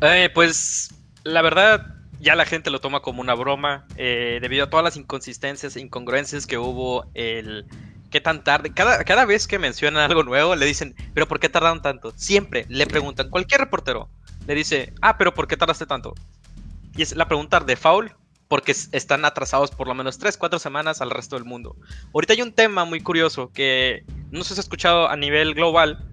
[0.00, 4.70] Eh, pues, la verdad, ya la gente lo toma como una broma, eh, debido a
[4.70, 7.66] todas las inconsistencias e incongruencias que hubo, el
[8.10, 11.48] qué tan tarde, cada, cada vez que mencionan algo nuevo le dicen, pero ¿por qué
[11.48, 12.12] tardaron tanto?
[12.16, 14.08] Siempre le preguntan, cualquier reportero
[14.46, 16.14] le dice, ah, pero ¿por qué tardaste tanto?
[16.96, 18.12] Y es la pregunta de foul,
[18.48, 21.76] porque están atrasados por lo menos 3, 4 semanas al resto del mundo.
[22.12, 26.04] Ahorita hay un tema muy curioso que no se ha escuchado a nivel global,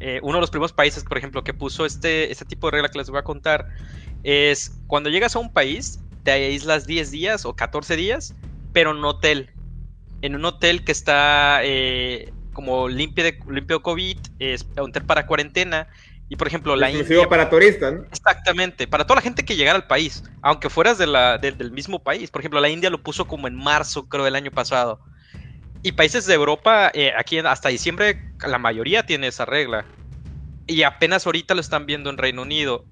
[0.00, 2.88] eh, uno de los primeros países, por ejemplo, que puso este, este tipo de regla
[2.88, 3.68] que les voy a contar,
[4.24, 8.34] es cuando llegas a un país, te aíslas 10 días o 14 días,
[8.72, 9.50] pero en un hotel.
[10.22, 15.26] En un hotel que está eh, como limpio de limpio COVID, es un hotel para
[15.26, 15.86] cuarentena.
[16.30, 17.28] Y por ejemplo, la India.
[17.28, 18.04] para turistas, ¿no?
[18.10, 22.02] Exactamente, para toda la gente que llegara al país, aunque fueras de la, del mismo
[22.02, 22.30] país.
[22.30, 25.00] Por ejemplo, la India lo puso como en marzo, creo, del año pasado.
[25.82, 29.84] Y países de Europa, eh, aquí hasta diciembre, la mayoría tiene esa regla.
[30.66, 32.86] Y apenas ahorita lo están viendo en Reino Unido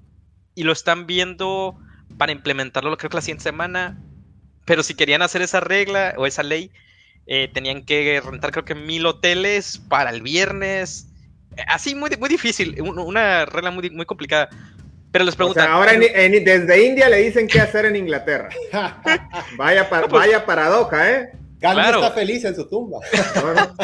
[0.55, 1.77] y lo están viendo
[2.19, 3.99] para implementarlo, creo que la siguiente semana.
[4.65, 6.71] Pero si querían hacer esa regla o esa ley,
[7.27, 11.09] eh, tenían que rentar creo que mil hoteles para el viernes.
[11.67, 14.49] Así muy, muy difícil, una regla muy, muy complicada.
[15.11, 15.71] Pero les preguntan.
[15.71, 18.49] ahora desde India le dicen qué hacer en Inglaterra.
[19.57, 21.33] vaya, pues vaya paradoja, ¿eh?
[21.61, 22.99] Gandhi está feliz en su tumba.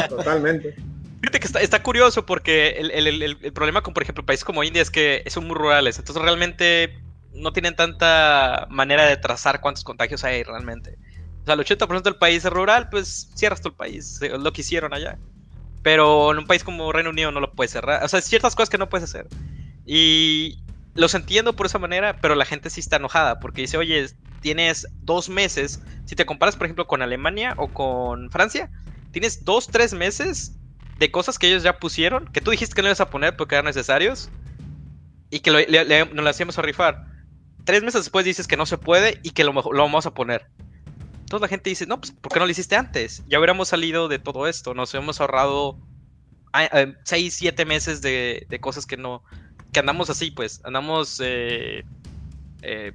[0.09, 0.75] totalmente.
[1.21, 5.23] Fíjate que está, curioso porque el, problema con, por ejemplo, países como India es que
[5.27, 6.97] son muy rurales, entonces realmente
[7.33, 10.97] no tienen tanta manera de trazar cuántos contagios hay realmente.
[11.43, 14.53] O sea, el 80% del país es rural, pues cierras todo el país, es lo
[14.53, 15.17] que hicieron allá.
[15.83, 18.03] Pero en un país como Reino Unido no lo puedes cerrar.
[18.03, 19.27] O sea, ciertas cosas que no puedes hacer.
[19.85, 20.59] Y
[20.95, 24.09] los entiendo por esa manera, pero la gente sí está enojada porque dice, oye,
[24.41, 25.81] tienes dos meses.
[26.05, 28.69] Si te comparas, por ejemplo, con Alemania o con Francia,
[29.11, 30.58] tienes dos, tres meses
[30.99, 33.55] de cosas que ellos ya pusieron, que tú dijiste que no ibas a poner porque
[33.55, 34.29] eran necesarios,
[35.29, 37.05] y que nos lo hacíamos a rifar.
[37.63, 40.47] Tres meses después dices que no se puede y que lo, lo vamos a poner.
[41.19, 43.23] Entonces la gente dice, no, pues ¿por qué no lo hiciste antes?
[43.27, 45.77] Ya hubiéramos salido de todo esto, nos hemos ahorrado
[46.53, 49.23] ah, eh, seis, siete meses de, cosas que no,
[49.71, 51.83] que andamos así, pues, andamos, eh,
[52.63, 52.93] eh,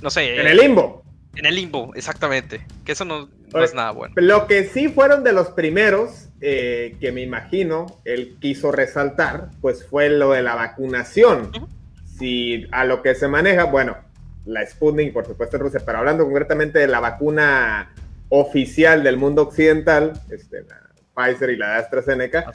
[0.00, 0.40] no sé.
[0.40, 1.02] En el limbo.
[1.34, 2.64] En el limbo, exactamente.
[2.84, 3.28] Que eso no,
[3.60, 4.14] es nada bueno.
[4.16, 9.84] Lo que sí fueron de los primeros, eh, que me imagino él quiso resaltar, pues
[9.84, 11.50] fue lo de la vacunación.
[12.18, 13.96] Si a lo que se maneja, bueno,
[14.44, 17.92] la Sputnik, por supuesto, en Rusia, pero hablando concretamente de la vacuna
[18.28, 20.64] oficial del mundo occidental, este,
[21.14, 22.52] Pfizer y la de AstraZeneca,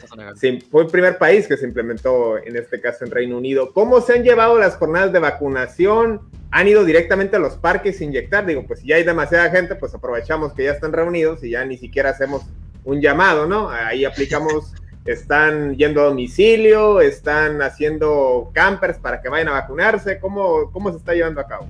[0.72, 3.74] fue el primer país que se implementó, en este caso en Reino Unido.
[3.74, 6.22] ¿Cómo se han llevado las jornadas de vacunación?
[6.52, 8.46] ¿Han ido directamente a los parques a inyectar?
[8.46, 11.66] Digo, pues si ya hay demasiada gente, pues aprovechamos que ya están reunidos y ya
[11.66, 12.44] ni siquiera hacemos
[12.84, 13.70] un llamado, ¿no?
[13.70, 14.74] Ahí aplicamos,
[15.06, 20.20] están yendo a domicilio, están haciendo campers para que vayan a vacunarse.
[20.20, 21.68] ¿Cómo, cómo se está llevando a cabo?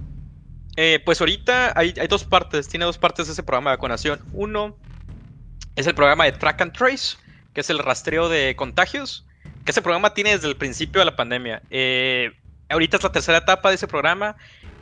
[0.76, 4.19] Eh, pues ahorita hay, hay dos partes, tiene dos partes ese programa de vacunación.
[4.34, 4.76] Uno,
[5.76, 7.17] es el programa de Track and Trace,
[7.54, 9.26] que es el rastreo de contagios,
[9.65, 11.62] que ese programa tiene desde el principio de la pandemia.
[11.69, 12.32] Eh,
[12.69, 14.36] ahorita es la tercera etapa de ese programa,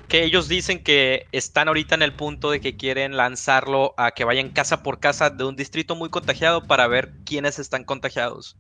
[0.08, 4.24] que ellos dicen que están ahorita en el punto de que quieren lanzarlo a que
[4.24, 8.58] vayan casa por casa de un distrito muy contagiado para ver quiénes están contagiados.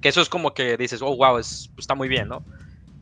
[0.00, 2.44] Que eso es como que dices, oh, wow, está muy bien, ¿no?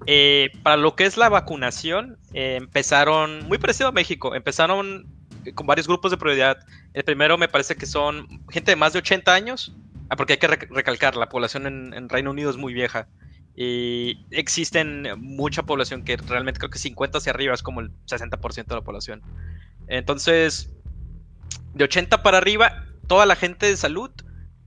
[0.07, 5.07] Eh, para lo que es la vacunación, eh, empezaron, muy parecido a México, empezaron
[5.55, 6.59] con varios grupos de prioridad.
[6.95, 9.75] El primero me parece que son gente de más de 80 años,
[10.09, 13.09] ah, porque hay que recalcar, la población en, Reino Unido es muy vieja.
[13.61, 18.67] Y existen mucha población que realmente creo que 50 hacia arriba es como el 60%
[18.67, 19.21] de la población.
[19.89, 20.73] Entonces,
[21.75, 24.13] de 80 para arriba, toda la gente de salud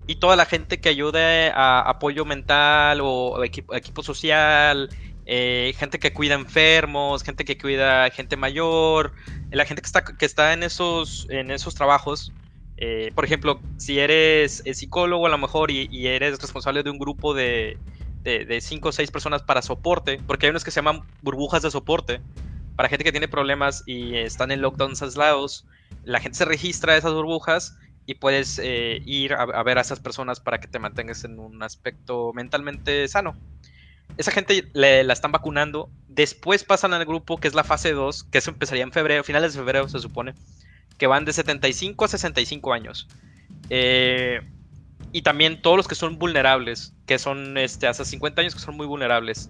[0.08, 4.90] y toda la gente que ayude a apoyo mental o equipo social,
[5.26, 9.14] eh, gente que cuida enfermos, gente que cuida gente mayor,
[9.52, 12.34] eh, la gente que está, que está en, esos, en esos trabajos.
[12.76, 17.34] Eh, por ejemplo, si eres psicólogo a lo mejor y, eres responsable de un grupo
[17.34, 17.78] de,
[18.24, 21.72] de, cinco o seis personas para soporte, porque hay unos que se llaman burbujas de
[21.72, 22.22] soporte,
[22.76, 25.66] para gente que tiene problemas y están en lockdowns aislados,
[26.04, 30.40] la gente se registra a esas burbujas y puedes ir a, ver a esas personas
[30.40, 33.36] para que te mantengas en un aspecto mentalmente sano
[34.18, 35.90] esa gente la están vacunando.
[36.08, 39.54] Después pasan al grupo que es la fase 2, que eso empezaría en febrero, finales
[39.54, 40.34] de febrero se supone,
[40.98, 43.08] que van de 75 a 65 años.
[43.70, 44.42] Eh,
[45.12, 48.78] y también todos los que son vulnerables, que son este, hasta 50 años que son
[48.78, 49.50] muy vulnerables.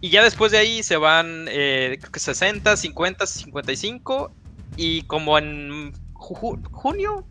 [0.00, 4.32] Y ya después de ahí se van eh, 60, 50, 55
[4.76, 7.26] y como en junio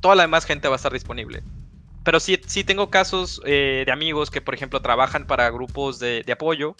[0.00, 1.42] toda la demás gente va a estar disponible
[2.08, 6.24] pero sí, sí tengo casos eh, de amigos que, por ejemplo, trabajan para grupos de,
[6.32, 6.74] apoyo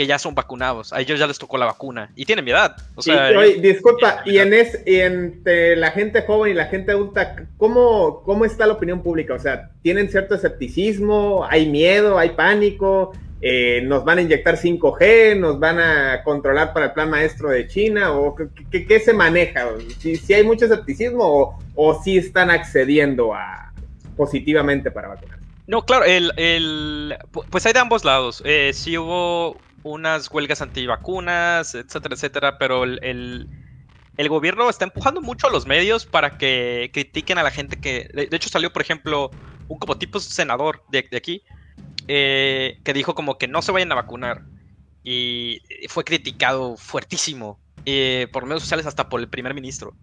[0.00, 0.94] que ya son vacunados.
[0.94, 2.74] A ellos ya les tocó la vacuna y tienen mi edad.
[2.94, 3.28] O sea,
[3.60, 8.66] disculpa, y en es, entre la gente joven y la gente adulta, ¿cómo, ¿cómo está
[8.66, 9.34] la opinión pública?
[9.34, 11.46] O sea, ¿tienen cierto escepticismo?
[11.46, 12.18] ¿Hay miedo?
[12.18, 13.12] ¿Hay pánico?
[13.42, 15.38] Eh, ¿Nos van a inyectar 5G?
[15.38, 18.12] ¿Nos van a controlar para el plan maestro de China?
[18.12, 19.68] ¿O qué, se maneja?
[19.98, 23.70] ¿Si, ¿Si, hay mucho escepticismo o, o si están accediendo a,
[24.16, 25.40] positivamente para vacunar.
[25.70, 27.16] No, claro, el,
[27.48, 28.42] pues hay de ambos lados.
[28.44, 33.48] Eh, sí hubo unas huelgas antivacunas, etcétera, etcétera, pero el,
[34.28, 38.10] gobierno está empujando mucho a los medios para que critiquen a la gente que...
[38.12, 39.30] De, hecho salió, por ejemplo,
[39.68, 41.42] un como tipo senador de, aquí,
[42.06, 44.42] eh, que dijo como que no se vayan a vacunar.
[45.02, 49.94] Y fue criticado fuertísimo eh, por medios sociales hasta por el primer ministro.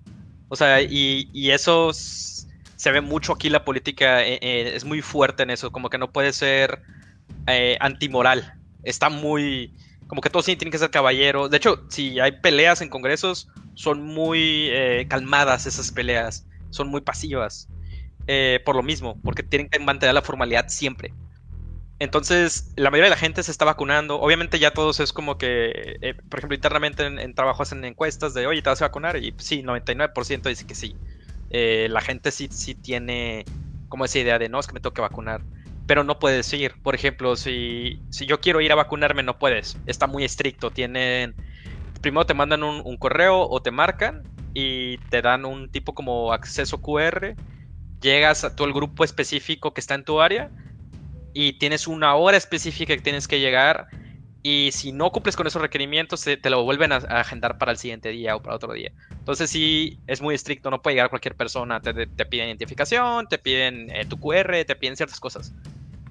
[0.50, 5.44] O sea, y, y eso se ve mucho aquí la política, eh, es muy fuerte
[5.44, 6.82] en eso, como que no puede ser
[7.80, 8.57] antimoral.
[8.84, 9.76] Está muy,
[10.08, 11.50] como que todos tienen que ser caballeros.
[11.50, 14.72] De hecho, si hay peleas en congresos, son muy
[15.08, 17.68] calmadas esas peleas, son muy pasivas.
[18.66, 21.14] por lo mismo, porque tienen que mantener la formalidad siempre.
[22.00, 24.20] Entonces, la mayoría de la gente se está vacunando.
[24.20, 28.46] Obviamente ya todos es como que, por ejemplo, internamente en, en, trabajo hacen encuestas de,
[28.46, 29.18] oye, ¿te vas a vacunar?
[29.18, 30.96] Y sí, 99% dice que sí.
[31.50, 33.46] Eh, la gente sí, sí tiene
[33.90, 35.42] como esa idea de no, es que me tengo que vacunar.
[35.88, 36.76] Pero no puedes ir.
[36.84, 39.78] Por ejemplo, si, yo quiero ir a vacunarme, no puedes.
[39.86, 40.70] Está muy estricto.
[40.70, 41.36] Tienen.
[42.02, 44.24] Primero te mandan un, correo o te marcan
[44.54, 47.36] y te dan un tipo como acceso QR.
[48.02, 50.52] Llegas a todo el grupo específico que está en tu área
[51.34, 53.88] y tienes una hora específica que tienes que llegar
[54.50, 58.10] y si no cumples con esos requerimientos, te, lo vuelven a, agendar para el siguiente
[58.10, 58.94] día o para otro día.
[59.12, 61.94] Entonces sí, es muy estricto, no puede llegar cualquier persona, te,
[62.26, 65.54] piden identificación, te piden eh, tu QR, te piden ciertas cosas.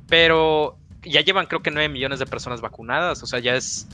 [0.09, 3.87] Pero ya llevan creo que 9 millones de personas vacunadas, o sea, ya es,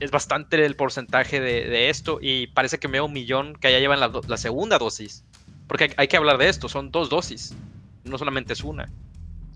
[0.00, 4.00] es bastante el porcentaje de, esto y parece que veo un millón que ya llevan
[4.00, 5.24] la, segunda dosis.
[5.66, 7.54] Porque hay, que hablar de esto, son dos dosis,
[8.04, 8.88] no solamente es una.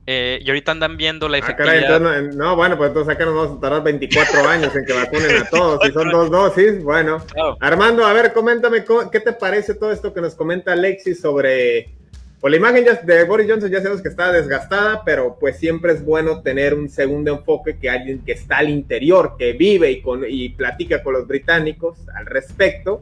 [0.06, 1.88] Eh, y ahorita andan viendo la Ah, efectividad.
[1.88, 4.84] caray, entonces, no, no, bueno, pues entonces acá nos vamos a tardar 24 años en
[4.84, 5.80] que vacunen a todos.
[5.84, 7.24] Si son dos dosis, bueno.
[7.32, 7.56] Claro.
[7.60, 11.94] Armando, a ver, coméntame, ¿cómo- ¿qué te parece todo esto que nos comenta Alexis sobre...
[12.42, 15.92] Pues la imagen ya- de Boris Johnson ya sabemos que está desgastada, pero pues siempre
[15.92, 20.02] es bueno tener un segundo enfoque que alguien que está al interior, que vive y,
[20.02, 23.00] con, y platica con los británicos al respecto.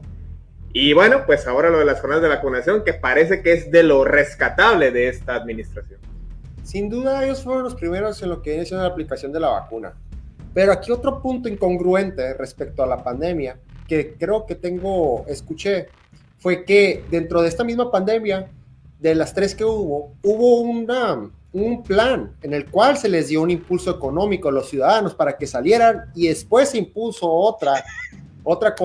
[0.73, 3.81] Y bueno, pues ahora lo de las jornadas de vacunación, que parece que es de
[3.81, 5.99] lo rescatable de esta administración.
[6.63, 9.93] Sin duda ellos fueron los primeros en lo que siendo la aplicación de la vacuna.
[10.53, 15.87] Pero aquí otro punto incongruente respecto a la pandemia, que creo que tengo, escuché,
[16.37, 18.47] fue que dentro de esta misma pandemia,
[19.01, 23.41] de las tres que hubo, hubo una, un plan en el cual se les dio
[23.41, 27.83] un impulso económico a los ciudadanos para que salieran y después se impuso otra,
[28.43, 28.75] otra,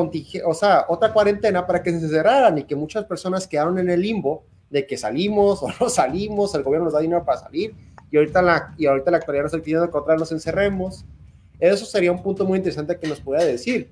[0.47, 4.01] o sea, otra cuarentena para que se cerraran y que muchas personas quedaron en el
[4.01, 7.75] limbo de que salimos o no salimos, el gobierno nos da dinero para salir
[8.11, 11.05] y ahorita la, y ahorita la actualidad nos está pidiendo que otra vez nos encerremos.
[11.61, 13.91] Eso sería un punto muy interesante que nos pudiera decir.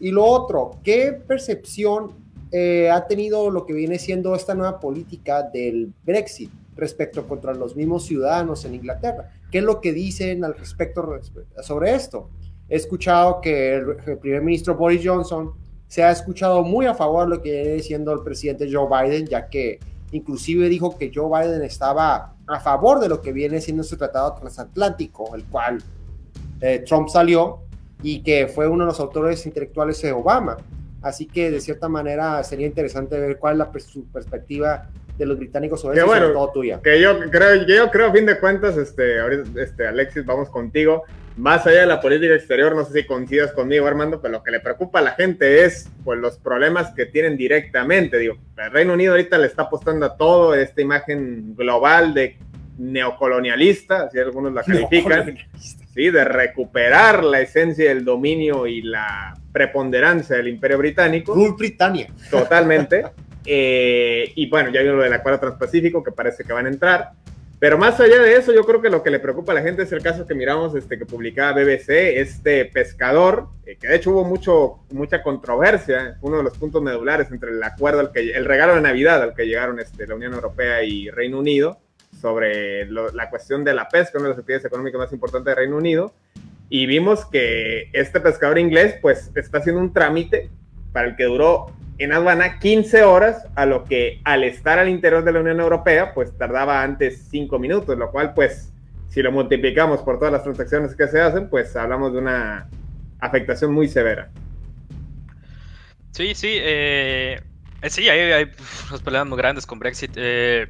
[0.00, 2.21] Y lo otro, ¿qué percepción
[2.52, 7.74] eh, ha tenido lo que viene siendo esta nueva política del Brexit respecto contra los
[7.74, 9.30] mismos ciudadanos en Inglaterra?
[9.50, 12.30] ¿Qué es lo que dicen al respecto respe- sobre esto?
[12.68, 15.52] He escuchado que el, el primer ministro Boris Johnson
[15.88, 19.26] se ha escuchado muy a favor de lo que viene siendo el presidente Joe Biden,
[19.26, 19.78] ya que
[20.12, 24.34] inclusive dijo que Joe Biden estaba a favor de lo que viene siendo este tratado
[24.34, 25.82] transatlántico, el cual
[26.60, 27.60] eh, Trump salió
[28.02, 30.56] y que fue uno de los autores intelectuales de Obama.
[31.02, 34.88] Así que de cierta manera sería interesante ver cuál es la su perspectiva
[35.18, 36.34] de los británicos sobre Qué eso, sobre bueno.
[36.34, 36.80] todo tuya.
[36.82, 41.04] Que yo creo, yo creo, a fin de cuentas, este, ahorita, este, Alexis, vamos contigo.
[41.36, 44.50] Más allá de la política exterior, no sé si coincidas conmigo, Armando, pero lo que
[44.50, 48.18] le preocupa a la gente es pues, los problemas que tienen directamente.
[48.18, 52.36] Digo, el Reino Unido ahorita le está apostando a todo esta imagen global de
[52.78, 55.36] neocolonialista, si algunos la califican,
[55.94, 61.34] sí, de recuperar la esencia del dominio y la preponderancia del Imperio Británico.
[61.34, 62.08] Rule Britannia.
[62.30, 63.04] Totalmente.
[63.44, 67.10] Eh, y bueno, ya vino lo del acuerdo transpacífico que parece que van a entrar.
[67.58, 69.82] Pero más allá de eso, yo creo que lo que le preocupa a la gente
[69.82, 71.88] es el caso que miramos este, que publicaba BBC,
[72.20, 77.32] este pescador, eh, que de hecho hubo mucho, mucha controversia, uno de los puntos medulares
[77.32, 80.34] entre el acuerdo, al que, el regalo de Navidad al que llegaron este, la Unión
[80.34, 81.80] Europea y Reino Unido,
[82.20, 85.54] sobre lo- la cuestión de la pesca, una de las actividades económicas más importantes de
[85.56, 86.12] Reino Unido,
[86.74, 90.48] y vimos que este pescador inglés pues está haciendo un trámite
[90.94, 91.66] para el que duró
[91.98, 96.14] en aduana 15 horas, a lo que al estar al interior de la Unión Europea
[96.14, 98.72] pues tardaba antes 5 minutos, lo cual pues
[99.10, 102.70] si lo multiplicamos por todas las transacciones que se hacen pues hablamos de una
[103.20, 104.30] afectación muy severa.
[106.12, 107.38] Sí, sí, eh,
[107.90, 108.50] sí, hay, hay
[108.88, 110.12] unos problemas muy grandes con Brexit.
[110.16, 110.68] eh,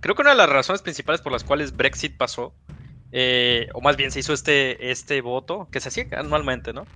[0.00, 2.54] creo que una de las razones principales por las cuales Brexit pasó,
[3.12, 6.86] eh, o más bien se hizo este, este voto, que se hacía anualmente, ¿no?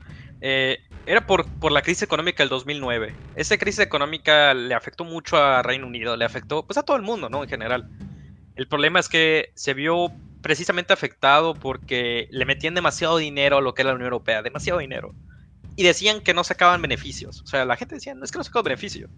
[0.41, 3.15] Eh, era por, por la crisis económica del 2009.
[3.37, 7.03] Esa crisis económica le afectó mucho a Reino Unido, le afectó pues a todo el
[7.03, 7.43] mundo, ¿no?
[7.43, 7.89] En general.
[8.57, 13.75] El problema es que se vio precisamente afectado porque le metían demasiado dinero a lo
[13.75, 15.15] que era la Unión Europea, demasiado dinero
[15.77, 17.41] y decían que no sacaban beneficios.
[17.41, 19.09] O sea, la gente decía, no es que no sacaban beneficio.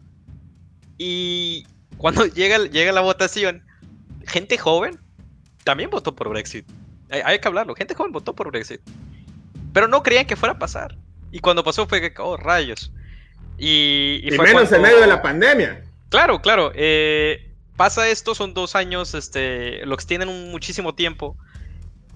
[0.96, 3.64] Y cuando llega, llega la votación,
[4.26, 5.00] gente joven
[5.64, 6.64] también votó por Brexit.
[7.12, 8.80] Hay, hay que hablarlo, gente joven votó por Brexit.
[9.72, 10.96] Pero no creían que fuera a pasar.
[11.30, 12.92] Y cuando pasó fue que, oh, rayos.
[13.58, 15.82] Y, Y, fue menos en medio de la pandemia.
[16.08, 16.72] Claro, claro.
[16.74, 21.36] eh, pasa esto, son dos años, este, lo extienden un muchísimo tiempo.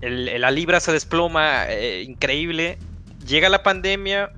[0.01, 2.79] El- la libra se desploma, eh, increíble.
[3.27, 4.33] Llega la pandemia,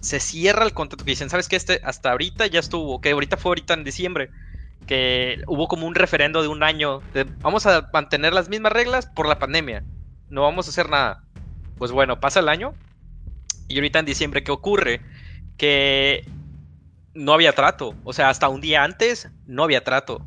[0.00, 1.04] se cierra el contrato.
[1.04, 1.56] Dicen, ¿sabes qué?
[1.56, 4.30] Este, hasta ahorita ya estuvo, que ahorita fue ahorita en diciembre,
[4.86, 7.00] que hubo como un referendo de un año.
[7.14, 9.84] de, vamos a mantener las mismas reglas por la pandemia.
[10.28, 11.24] No vamos a hacer nada.
[11.78, 12.74] Pues bueno, pasa el año.
[13.68, 15.00] Y ahorita en diciembre, ¿qué ocurre?
[15.56, 16.26] Que
[17.14, 17.94] no había trato.
[18.04, 20.24] O sea, hasta un día antes no había trato.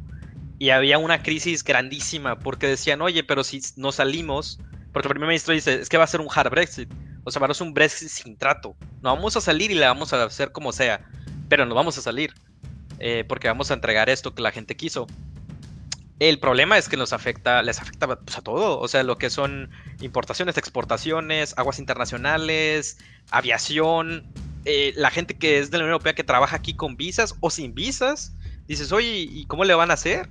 [0.57, 4.59] Y había una crisis grandísima porque decían, oye, pero si no salimos,
[4.93, 6.89] porque el primer ministro dice, es que va a ser un hard Brexit.
[7.25, 8.75] O sea, va a ser un Brexit sin trato.
[9.01, 11.01] No vamos a salir y le vamos a hacer como sea.
[11.49, 12.33] Pero no vamos a salir.
[12.99, 15.07] Eh, porque vamos a entregar esto que la gente quiso.
[16.19, 18.79] El problema es que nos afecta, les afecta pues, a todo.
[18.79, 22.97] O sea, lo que son importaciones, exportaciones, aguas internacionales,
[23.31, 24.23] aviación,
[24.63, 27.49] eh, la gente que es de la Unión Europea que trabaja aquí con visas o
[27.49, 28.33] sin visas,
[28.67, 30.29] dices, oye, ¿y cómo le van a hacer?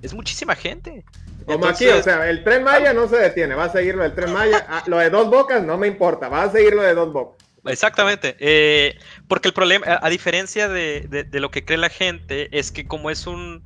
[0.00, 1.04] Es muchísima gente.
[1.44, 4.02] Como aquí, Entonces- o sea, el tren Maya no se detiene, va a seguir lo
[4.02, 4.66] del tren Maya.
[4.68, 7.47] Ah, lo de dos bocas no me importa, va a seguir lo de dos bocas.
[7.72, 8.36] Exactamente.
[8.40, 8.94] eh,
[9.26, 12.86] porque el problema, a, diferencia de, de- de lo que cree la gente, es que
[12.86, 13.62] como es un,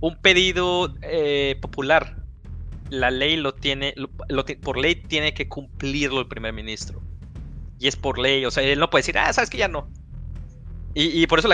[0.00, 2.18] un pedido eh, popular,
[2.90, 3.94] la ley lo tiene,
[4.62, 7.04] por ley tiene que cumplirlo el primer ministro.
[7.78, 9.92] Y es por ley, o sea, él no puede decir, ah, sabes que ya no.
[10.94, 11.48] Y, por eso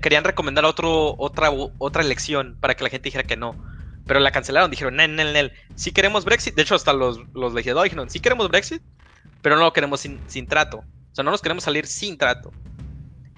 [0.00, 3.58] querían recomendar otro, otra, otra elección para que la gente dijera que no.
[4.06, 5.52] Pero la cancelaron, dijeron, nel, nel, nel.
[5.74, 8.82] Si queremos Brexit, de hecho hasta los, los legisladores dijeron, sí queremos Brexit,
[9.42, 10.86] pero no lo queremos sin, sin trato.
[11.16, 12.52] O sea, no nos queremos salir sin trato.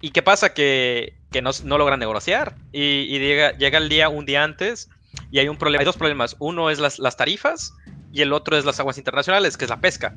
[0.00, 0.52] ¿Y qué pasa?
[0.52, 2.56] Que, que no, no, logran negociar.
[2.72, 4.90] Y, llega, llega, el día un día antes
[5.30, 5.82] y hay un problema.
[5.82, 6.34] Hay dos problemas.
[6.40, 7.72] Uno es las, las tarifas
[8.12, 10.16] y el otro es las aguas internacionales, que es la pesca.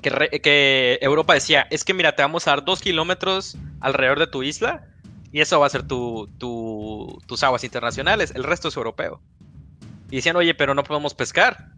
[0.00, 4.26] Que, que, Europa decía, es que mira, te vamos a dar dos kilómetros alrededor de
[4.26, 4.86] tu isla
[5.32, 8.32] y eso va a ser tu, tu, tus aguas internacionales.
[8.34, 9.20] El resto es europeo.
[10.10, 11.72] Y decían, oye, pero no podemos pescar.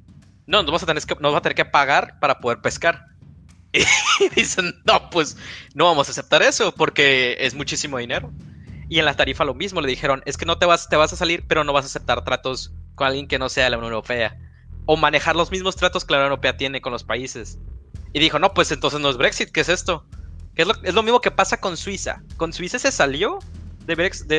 [0.47, 3.16] No, nos vamos a tener que, nos vamos a tener que pagar para poder pescar.
[3.73, 3.85] Y
[4.35, 5.37] dicen, no, pues
[5.75, 8.33] no vamos a aceptar eso porque es muchísimo dinero.
[8.89, 11.12] Y en la tarifa lo mismo, le dijeron, es que no te vas, te vas
[11.12, 13.79] a salir, pero no vas a aceptar tratos con alguien que no sea de la
[13.79, 14.39] Unión Europea.
[14.87, 17.59] O manejar los mismos tratos que la Unión Europea tiene con los países.
[18.12, 20.07] Y dijo, no, pues entonces no es Brexit, ¿qué es esto?
[20.55, 22.23] es, lo, es lo mismo que pasa con Suiza.
[22.37, 23.41] Con Suiza se salió
[23.85, 23.95] de,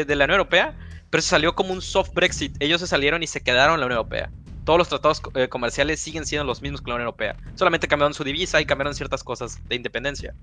[0.05, 0.77] de la Unión Europea,
[1.09, 2.55] pero se salió como un soft Brexit.
[2.59, 4.31] Ellos se salieron y se quedaron en la Unión Europea
[4.67, 7.37] todos los tratados eh, comerciales siguen siendo los mismos que la Unión Europea.
[7.55, 10.35] Solamente cambiaron su divisa y cambiaron ciertas cosas de independencia.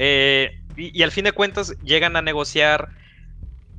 [0.00, 2.88] Eh, y, al fin de cuentas llegan a negociar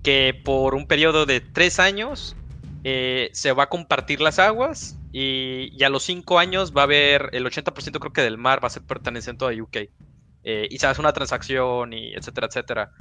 [0.01, 2.37] que por un periodo de tres años
[2.85, 7.29] eh, se va a compartir las aguas y, a los cinco años va a haber
[7.33, 9.89] el 80% creo que del mar va a ser perteneciente a UK.
[10.45, 12.91] y se hace una transacción y etcétera, etcétera.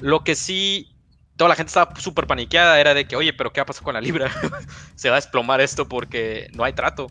[0.00, 0.94] Lo que sí
[1.40, 3.82] toda la gente estaba súper paniqueada, era de que, oye, pero ¿qué va a pasar
[3.82, 4.30] con la libra?
[4.94, 7.06] Se va a desplomar esto porque no hay trato.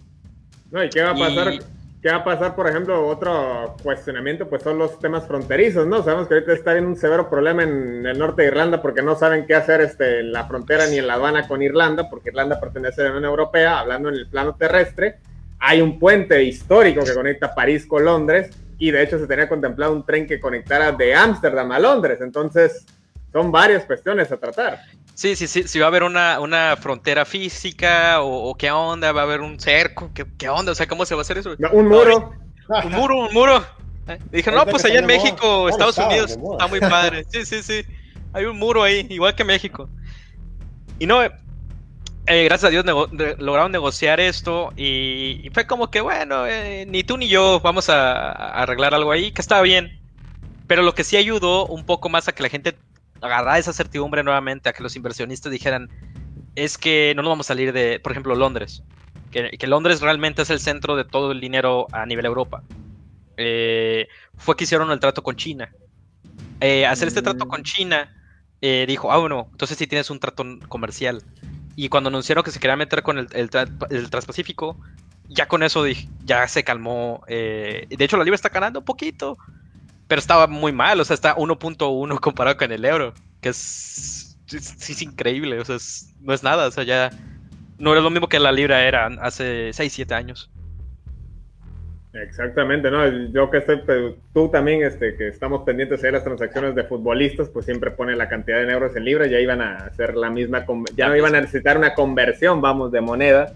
[0.69, 1.53] No, ¿y qué va a pasar?
[1.99, 4.47] ¿Qué va a pasar, por ejemplo, otro cuestionamiento?
[4.47, 6.03] Pues son los temas fronterizos, ¿no?
[6.03, 9.15] Sabemos que ahorita está en un severo problema en el norte de Irlanda porque no
[9.15, 12.59] saben qué hacer este, en la frontera ni en la aduana con Irlanda, porque Irlanda
[12.59, 15.17] pertenece a la Unión Europea, hablando en el plano terrestre.
[15.57, 19.91] Hay un puente histórico que conecta París con Londres y de hecho se tenía contemplado
[19.91, 22.19] un tren que conectara de Ámsterdam a Londres.
[22.21, 22.86] Entonces,
[23.32, 24.82] son varias cuestiones a tratar.
[25.13, 29.21] Sí, sí, sí, si va a haber una, una frontera física o, qué onda, va
[29.21, 31.55] a haber un cerco, ¿Qué, ¿qué, onda, o sea, ¿cómo se va a hacer eso?
[31.71, 32.34] un muro.
[32.86, 33.65] un muro, un muro.
[34.07, 37.25] Eh, dije, no, pues allá en México, Estados Unidos, está muy padre.
[37.30, 37.86] Sí, sí, sí,
[38.34, 39.89] hay un muro ahí, igual que México.
[40.97, 42.86] Y no, eh, gracias a Dios
[43.39, 48.32] lograron negociar esto y, fue como que, bueno, eh, ni tú ni yo vamos a,
[48.32, 49.99] a arreglar algo ahí, que estaba bien.
[50.67, 52.77] Pero lo que sí ayudó un poco más a que la gente
[53.22, 55.89] agarrar esa certidumbre nuevamente a que los inversionistas dijeran,
[56.55, 58.84] es que no nos vamos a salir de, por ejemplo, Londres.
[59.32, 62.63] Que, Londres realmente es el centro de todo el dinero a nivel Europa.
[63.38, 64.07] Eh,
[64.38, 65.72] fue que hicieron el trato con China.
[66.59, 68.11] Eh, hacer este trato con China,
[68.61, 71.24] eh, dijo, ah, bueno, entonces sí tienes un trato comercial.
[71.76, 73.49] Y cuando anunciaron que se quería meter con el, el,
[73.91, 74.78] el Transpacífico,
[75.28, 75.86] ya con eso
[76.26, 77.24] ya se calmó.
[77.28, 79.38] de hecho, la libra está ganando un poquito
[80.10, 85.01] pero estaba muy mal, o sea, está 1.1 comparado con el euro, que es, es,
[85.03, 85.78] increíble, o sea,
[86.20, 87.12] no es nada, o sea, ya
[87.78, 90.51] no es lo mismo que la libra era hace 6, 7 años.
[92.12, 93.07] Exactamente, ¿no?
[93.32, 93.84] Yo que estoy,
[94.34, 98.28] tú también, este, que estamos pendientes de las transacciones de futbolistas, pues siempre pone la
[98.28, 101.41] cantidad de euros en libra, ya iban a hacer la misma, ya no iban a
[101.41, 103.53] necesitar una conversión, vamos, de moneda.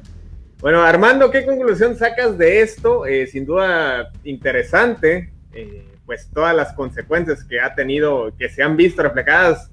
[0.59, 3.07] Bueno, Armando, ¿qué conclusión sacas de esto?
[3.07, 5.31] Eh, sin duda interesante.
[5.51, 9.71] Eh, pues todas las consecuencias que ha tenido, que se han visto reflejadas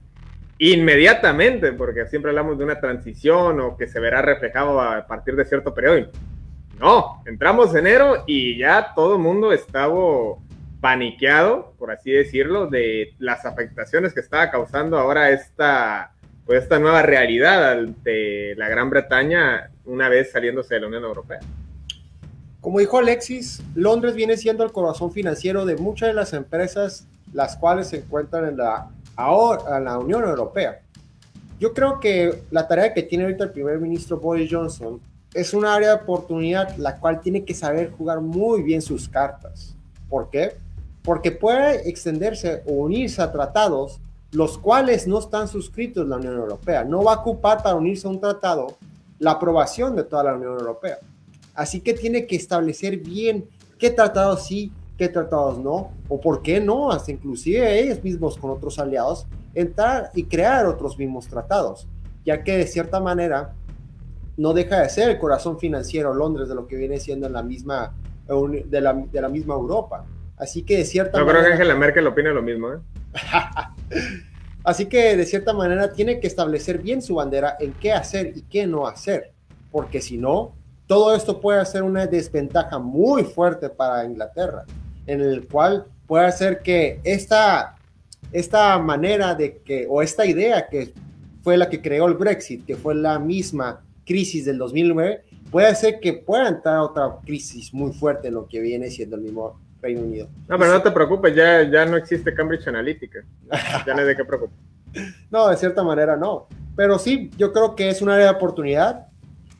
[0.58, 5.44] inmediatamente, porque siempre hablamos de una transición o que se verá reflejado a partir de
[5.44, 6.10] cierto periodo.
[6.78, 9.94] No, entramos enero y ya todo el mundo estaba
[10.80, 16.12] paniqueado, por así decirlo, de las afectaciones que estaba causando ahora esta,
[16.46, 21.40] pues esta nueva realidad de la Gran Bretaña una vez saliéndose de la Unión Europea.
[22.60, 27.56] Como dijo Alexis, Londres viene siendo el corazón financiero de muchas de las empresas las
[27.56, 30.82] cuales se encuentran en la, ahora, en la Unión Europea.
[31.58, 35.00] Yo creo que la tarea que tiene ahorita el primer ministro Boris Johnson
[35.32, 39.74] es un área de oportunidad la cual tiene que saber jugar muy bien sus cartas.
[40.08, 40.56] ¿Por qué?
[41.02, 44.00] Porque puede extenderse o unirse a tratados
[44.32, 46.84] los cuales no están suscritos en la Unión Europea.
[46.84, 48.76] No va a ocupar para unirse a un tratado
[49.18, 50.98] la aprobación de toda la Unión Europea.
[51.60, 53.44] Así que tiene que establecer bien
[53.78, 58.48] qué tratados sí, qué tratados no, o por qué no, hasta inclusive ellos mismos con
[58.50, 61.86] otros aliados, entrar y crear otros mismos tratados,
[62.24, 63.52] ya que de cierta manera
[64.38, 67.42] no deja de ser el corazón financiero Londres de lo que viene siendo en la
[67.42, 67.92] misma,
[68.26, 70.06] de la, de la misma Europa.
[70.38, 71.26] Así que de cierta manera...
[71.26, 72.78] No creo que Angela Merkel opine lo mismo, ¿eh?
[74.64, 78.42] Así que de cierta manera tiene que establecer bien su bandera en qué hacer y
[78.44, 79.32] qué no hacer,
[79.70, 80.54] porque si no,
[80.90, 84.64] todo esto puede ser una desventaja muy fuerte para Inglaterra,
[85.06, 87.76] en el cual puede hacer que esta,
[88.32, 90.92] esta manera de que, o esta idea que
[91.44, 95.22] fue la que creó el Brexit, que fue la misma crisis del 2009,
[95.52, 99.22] puede ser que pueda entrar otra crisis muy fuerte en lo que viene siendo el
[99.22, 100.26] mismo Reino Unido.
[100.48, 103.20] No, pero no te preocupes, ya, ya no existe Cambridge Analytica.
[103.86, 104.58] Ya no hay de qué preocupar.
[105.30, 106.48] no, de cierta manera no.
[106.74, 109.06] Pero sí, yo creo que es una área de oportunidad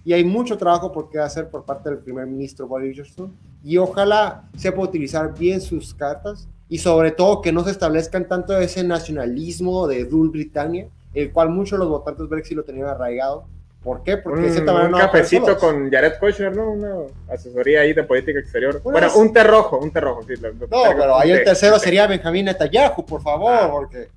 [0.04, 3.76] y hay mucho trabajo por qué hacer por parte del primer ministro Boris Johnson y
[3.76, 8.84] ojalá sepa utilizar bien sus cartas y sobre todo que no se establezcan tanto ese
[8.84, 13.44] nacionalismo de Rule Britannia, el cual muchos de los votantes Brexit lo tenían arraigado.
[13.82, 14.18] ¿Por qué?
[14.18, 16.70] Porque un, un cafecito con Jared Kushner, ¿no?
[16.70, 16.96] Una
[17.28, 18.80] asesoría ahí de política exterior.
[18.82, 20.34] Bueno, un té rojo, un té rojo, sí.
[20.40, 23.68] no, pero ahí el tercero sería Benjamín Netanyahu, por favor, ah.
[23.70, 24.08] porque...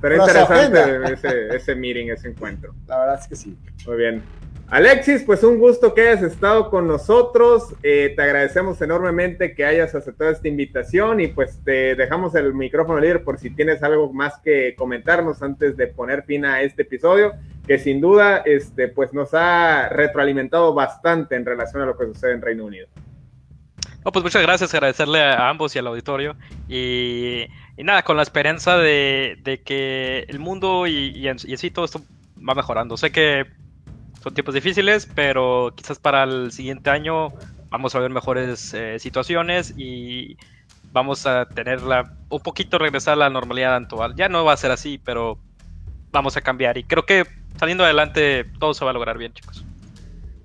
[0.00, 2.74] Pero interesante ese, ese meeting, ese encuentro.
[2.86, 3.56] La verdad es que sí.
[3.86, 4.22] Muy bien.
[4.68, 7.72] Alexis, pues un gusto que hayas estado con nosotros.
[7.84, 12.98] Eh, te agradecemos enormemente que hayas aceptado esta invitación y pues te dejamos el micrófono
[12.98, 17.34] libre por si tienes algo más que comentarnos antes de poner fin a este episodio,
[17.64, 22.32] que sin duda este, pues nos ha retroalimentado bastante en relación a lo que sucede
[22.32, 22.88] en Reino Unido.
[24.04, 26.34] No, pues muchas gracias, agradecerle a ambos y al auditorio.
[26.68, 27.46] Y,
[27.78, 32.02] nada, con la esperanza de, que el mundo y, y, y así todo esto
[32.36, 32.96] va mejorando.
[32.96, 33.46] Sé que
[34.22, 37.32] son tiempos difíciles, pero quizás para el siguiente año
[37.70, 40.36] vamos a ver mejores eh, situaciones y
[40.92, 44.14] vamos a tenerla un poquito regresar a la normalidad actual.
[44.16, 45.38] Ya no va a ser así, pero
[46.10, 47.24] vamos a cambiar y creo que
[47.58, 49.64] saliendo adelante todo se va a lograr bien, chicos.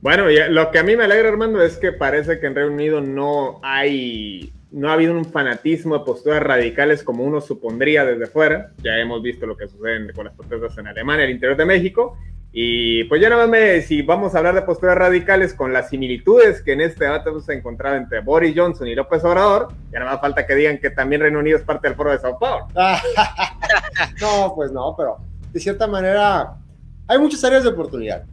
[0.01, 3.01] Bueno, lo que a mí me alegra, Armando, es que parece que en Reino Unido
[3.01, 8.71] no hay, no ha habido un fanatismo de posturas radicales como uno supondría desde fuera.
[8.79, 12.17] Ya hemos visto lo que sucede con las protestas en Alemania, el interior de México,
[12.53, 15.89] y pues ya nada más me, si vamos a hablar de posturas radicales con las
[15.89, 20.11] similitudes que en este debate hemos encontrado entre Boris Johnson y López Obrador, ya nada
[20.11, 22.67] más falta que digan que también Reino Unido es parte del foro de Sao Paulo.
[24.21, 25.17] no, pues no, pero
[25.53, 26.57] de cierta manera
[27.07, 28.25] hay muchas áreas de oportunidad.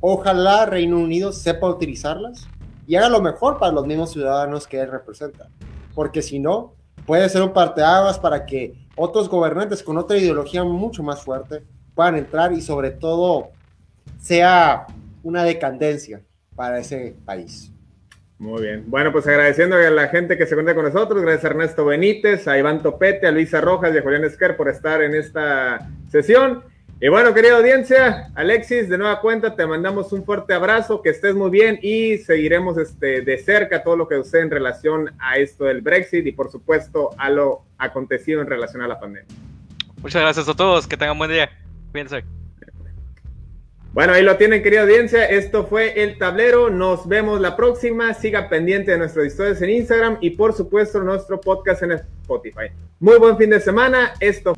[0.00, 2.48] Ojalá Reino Unido sepa utilizarlas
[2.88, 5.48] y haga lo mejor para los mismos ciudadanos que él representa.
[5.94, 6.74] Porque si no,
[7.06, 11.62] puede ser un parteaguas para que otros gobernantes con otra ideología mucho más fuerte
[11.94, 13.50] puedan entrar y sobre todo
[14.20, 14.86] sea
[15.22, 16.20] una decadencia
[16.54, 17.72] para ese país.
[18.38, 18.84] Muy bien.
[18.86, 22.48] Bueno, pues agradeciendo a la gente que se cuenta con nosotros, gracias a Ernesto Benítez,
[22.48, 26.62] a Iván Topete, a Luisa Rojas y a Julián Esquer por estar en esta sesión.
[27.02, 31.34] Y bueno, querida audiencia, Alexis, de nueva cuenta, te mandamos un fuerte abrazo, que estés
[31.34, 35.64] muy bien y seguiremos este, de cerca todo lo que sucede en relación a esto
[35.64, 39.34] del Brexit y por supuesto a lo acontecido en relación a la pandemia.
[40.02, 41.50] Muchas gracias a todos, que tengan buen día.
[41.90, 42.39] Cuídense.
[43.92, 45.24] Bueno, ahí lo tienen, querida audiencia.
[45.24, 46.70] Esto fue El Tablero.
[46.70, 48.14] Nos vemos la próxima.
[48.14, 52.70] Siga pendiente de nuestras historias en Instagram y, por supuesto, nuestro podcast en Spotify.
[53.00, 54.14] Muy buen fin de semana.
[54.20, 54.54] Esto